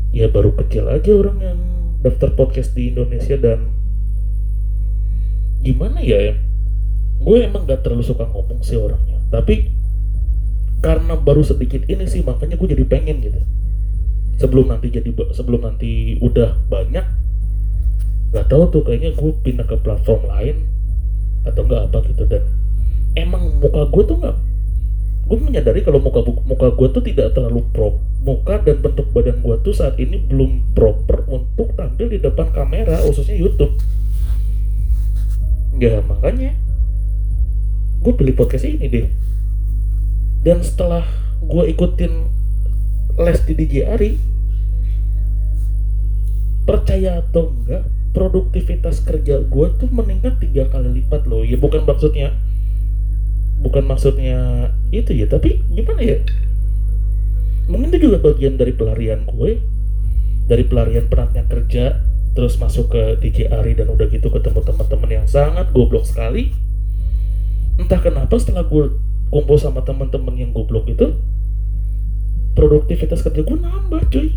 [0.08, 1.58] ya baru kecil aja orang yang
[2.00, 3.68] daftar podcast di Indonesia dan
[5.60, 6.32] gimana ya
[7.18, 9.20] gue emang gak terlalu suka ngomong sih orangnya.
[9.28, 9.68] Tapi
[10.80, 13.40] karena baru sedikit ini sih makanya gue jadi pengen gitu
[14.38, 17.04] sebelum nanti jadi sebelum nanti udah banyak
[18.28, 20.56] nggak tahu tuh kayaknya gue pindah ke platform lain
[21.42, 22.22] atau enggak apa gitu.
[22.28, 22.42] Dan
[23.18, 24.36] emang muka gue tuh nggak
[25.28, 29.56] gue menyadari kalau muka muka gue tuh tidak terlalu pro muka dan bentuk badan gue
[29.60, 33.74] tuh saat ini belum proper untuk tampil di depan kamera khususnya YouTube.
[35.78, 36.54] Ya makanya
[37.98, 39.06] gue pilih podcast ini deh.
[40.46, 41.02] Dan setelah
[41.42, 42.12] gue ikutin
[43.18, 44.10] les di DJ Ari.
[46.62, 51.42] Percaya atau enggak produktivitas kerja gue tuh meningkat tiga kali lipat loh.
[51.42, 52.34] Ya bukan maksudnya
[53.58, 56.18] bukan maksudnya itu ya tapi gimana ya?
[57.68, 59.60] Mungkin itu juga bagian dari pelarian gue
[60.48, 62.00] dari pelarian penatnya kerja
[62.32, 66.54] terus masuk ke DJ Ari dan udah gitu ketemu teman-teman yang sangat goblok sekali.
[67.76, 68.94] Entah kenapa setelah gue
[69.28, 71.18] kumpul sama teman-teman yang goblok itu
[72.54, 74.28] produktivitas kerja gue nambah cuy.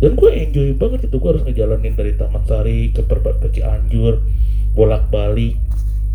[0.00, 4.24] Dan gue enjoy banget itu gue harus ngejalanin dari Taman Sari ke Perbat ke Cianjur
[4.72, 5.60] bolak balik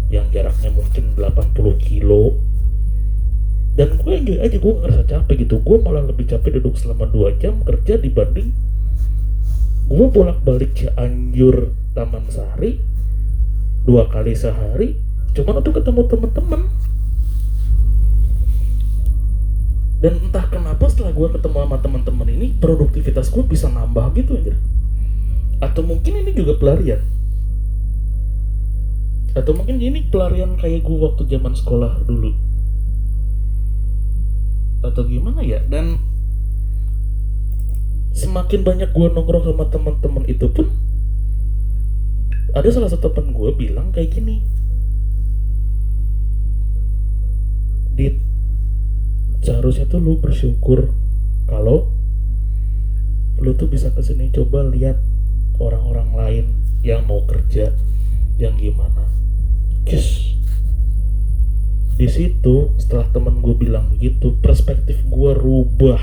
[0.10, 2.34] yang jaraknya mungkin 80 kilo.
[3.78, 5.62] Dan gue enjoy aja gue ngerasa capek gitu.
[5.62, 8.56] Gue malah lebih capek duduk selama 2 jam kerja dibanding
[9.86, 12.96] gue bolak balik Cianjur Taman Sari
[13.86, 14.98] dua kali sehari.
[15.38, 16.62] Cuman untuk ketemu temen-temen
[20.04, 24.56] dan entah kenapa setelah gue ketemu sama teman-teman ini produktivitas gue bisa nambah gitu aja
[25.64, 27.00] atau mungkin ini juga pelarian.
[29.36, 32.32] Atau mungkin ini pelarian kayak gue waktu zaman sekolah dulu.
[34.84, 35.64] Atau gimana ya?
[35.68, 36.00] Dan
[38.16, 40.72] semakin banyak gue nongkrong sama teman-teman itu pun
[42.56, 44.40] ada salah satu teman gue bilang kayak gini
[48.00, 48.16] dit
[49.46, 50.90] seharusnya tuh lu bersyukur
[51.46, 51.94] kalau
[53.38, 54.98] lu tuh bisa ke sini coba lihat
[55.62, 56.46] orang-orang lain
[56.82, 57.70] yang mau kerja
[58.42, 59.06] yang gimana
[59.86, 60.34] Yes.
[61.96, 66.02] Di situ setelah temen gue bilang gitu, perspektif gue rubah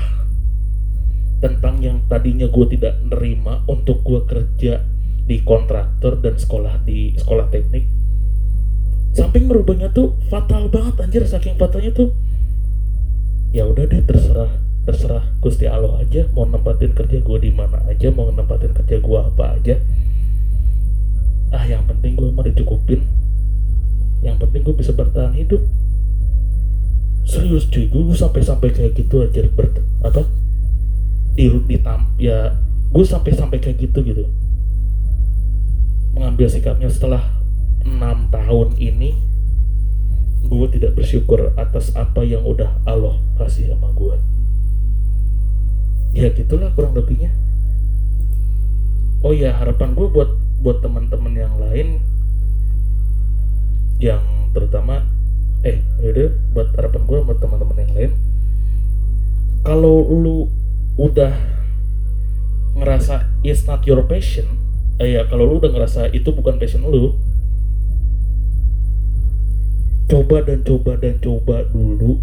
[1.43, 4.87] tentang yang tadinya gue tidak nerima untuk gue kerja
[5.27, 7.83] di kontraktor dan sekolah di sekolah teknik.
[9.13, 12.15] Samping merubahnya tuh fatal banget anjir saking fatalnya tuh
[13.53, 14.49] ya udah deh terserah
[14.83, 19.19] terserah Gusti Allah aja mau nempatin kerja gue di mana aja mau nempatin kerja gue
[19.21, 19.75] apa aja.
[21.53, 23.05] Ah yang penting gue mau dicukupin.
[24.25, 25.61] Yang penting gue bisa bertahan hidup.
[27.23, 29.69] Serius cuy gue sampai sampai kayak gitu aja ber
[30.01, 30.25] apa?
[31.37, 31.77] Di di
[32.19, 32.57] ya
[32.89, 34.25] gue sampai sampai kayak gitu gitu.
[36.17, 37.21] Mengambil sikapnya setelah
[37.85, 39.32] enam tahun ini
[40.43, 44.15] gue tidak bersyukur atas apa yang udah Allah kasih sama gue
[46.13, 47.33] ya gitulah kurang lebihnya.
[49.25, 50.29] Oh ya harapan gue buat
[50.61, 51.99] buat teman-teman yang lain
[53.99, 54.23] yang
[54.53, 55.03] terutama
[55.63, 58.11] eh yaudah buat harapan gue buat teman-teman yang lain
[59.63, 60.51] kalau lu
[60.99, 61.33] udah
[62.75, 64.59] ngerasa it's not your passion
[64.99, 67.15] eh ya kalau lu udah ngerasa itu bukan passion lu
[70.07, 72.19] coba dan coba dan coba dulu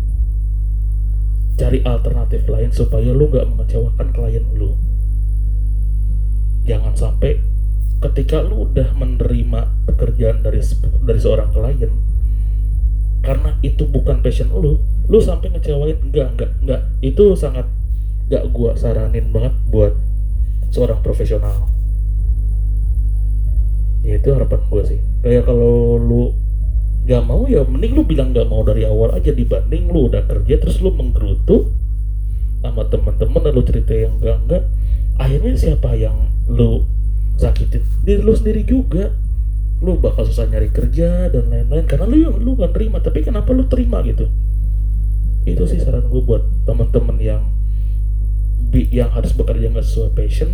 [1.60, 4.76] cari alternatif lain supaya lu nggak mengecewakan klien lu.
[6.64, 7.40] Jangan sampai
[8.00, 10.64] ketika lu udah menerima pekerjaan dari
[11.04, 11.92] dari seorang klien
[13.20, 14.80] karena itu bukan passion lu
[15.12, 17.68] lu sampai ngecewain enggak enggak enggak itu sangat
[18.28, 19.92] enggak gua saranin banget buat
[20.72, 21.68] seorang profesional.
[24.00, 24.96] Ya itu harapan gua sih.
[25.20, 26.32] Kayak kalau lu
[27.10, 30.62] gak mau ya mending lu bilang gak mau dari awal aja dibanding lu udah kerja
[30.62, 31.74] terus lu menggerutu
[32.62, 34.62] sama temen-temen dan lu cerita yang enggak enggak
[35.18, 36.86] akhirnya siapa yang lu
[37.40, 37.82] sakitin?
[38.04, 39.10] Diri lu sendiri juga.
[39.80, 43.48] Lu bakal susah nyari kerja dan lain-lain karena lu yang lu gak terima tapi kenapa
[43.56, 44.28] lu terima gitu?
[45.48, 47.42] Itu sih saran gue buat teman-teman yang
[48.70, 50.52] yang harus bekerja nggak sesuai passion.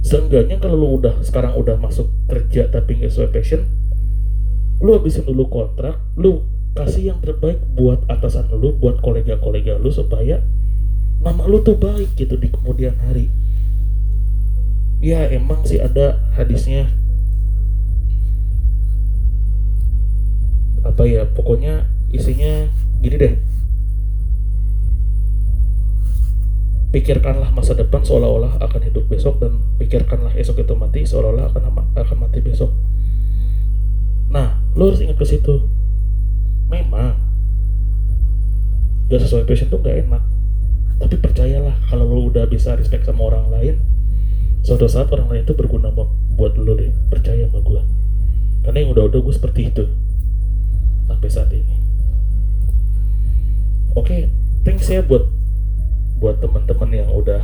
[0.00, 3.68] Seenggaknya kalau lu udah sekarang udah masuk kerja tapi nggak sesuai passion
[4.82, 6.42] lu habisin dulu kontrak lu
[6.74, 10.42] kasih yang terbaik buat atasan lu buat kolega-kolega lu supaya
[11.22, 13.30] nama lu tuh baik gitu di kemudian hari.
[14.98, 16.90] Ya emang sih ada hadisnya.
[20.82, 22.66] Apa ya pokoknya isinya
[22.98, 23.34] gini deh.
[26.90, 31.62] Pikirkanlah masa depan seolah-olah akan hidup besok dan pikirkanlah esok itu mati seolah-olah akan
[31.96, 32.68] akan mati besok
[34.32, 35.68] nah lo harus ingat ke situ.
[36.72, 37.20] Memang
[39.12, 40.24] gak sesuai passion tuh gak enak.
[40.96, 43.76] Tapi percayalah kalau lo udah bisa respect sama orang lain
[44.62, 45.90] suatu saat orang lain itu berguna
[46.38, 47.82] buat lo deh percaya sama gue
[48.62, 49.84] karena yang udah-udah gue seperti itu
[51.10, 51.76] sampai saat ini.
[53.92, 54.22] Oke okay,
[54.62, 55.26] thanks ya buat
[56.22, 57.42] buat teman-teman yang udah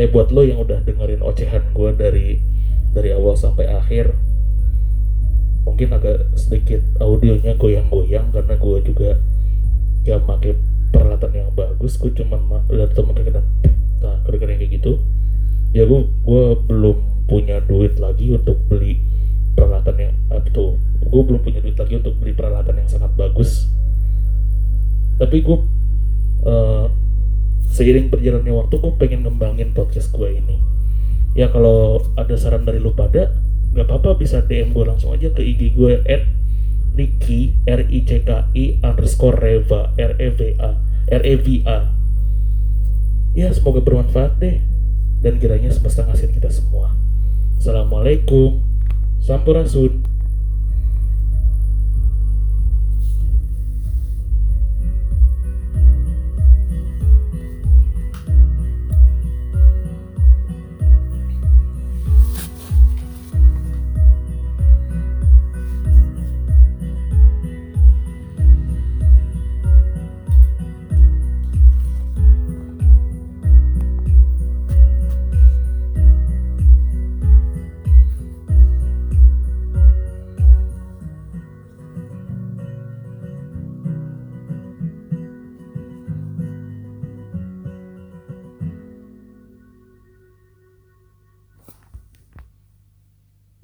[0.00, 2.40] eh buat lo yang udah dengerin ocehan gue dari
[2.96, 4.16] dari awal sampai akhir
[5.78, 9.14] mungkin agak sedikit audionya goyang-goyang karena gue juga
[10.02, 10.58] gak pakai
[10.90, 12.34] peralatan yang bagus gue cuma
[12.66, 13.46] lihat temen kena
[14.02, 14.98] nah kira-kira kayak gitu.
[15.70, 16.98] Ya gue gue belum
[17.30, 18.98] punya duit lagi untuk beli
[19.54, 23.70] peralatan yang itu gue belum punya duit lagi untuk beli peralatan yang sangat bagus.
[25.22, 25.62] Tapi gue
[26.42, 26.90] uh,
[27.70, 30.58] seiring berjalannya waktu gue pengen ngembangin podcast gue ini.
[31.38, 33.30] Ya kalau ada saran dari lu pada
[33.76, 36.24] nggak apa-apa bisa DM gue langsung aja ke IG gue at
[36.98, 40.70] Ricky R I C K I underscore Reva R E V A
[41.14, 41.78] R E V A.
[43.38, 44.58] Ya semoga bermanfaat deh.
[45.22, 46.90] Dan kiranya semesta ngasihin kita semua.
[47.58, 48.58] Assalamualaikum.
[49.22, 50.02] Sampurasun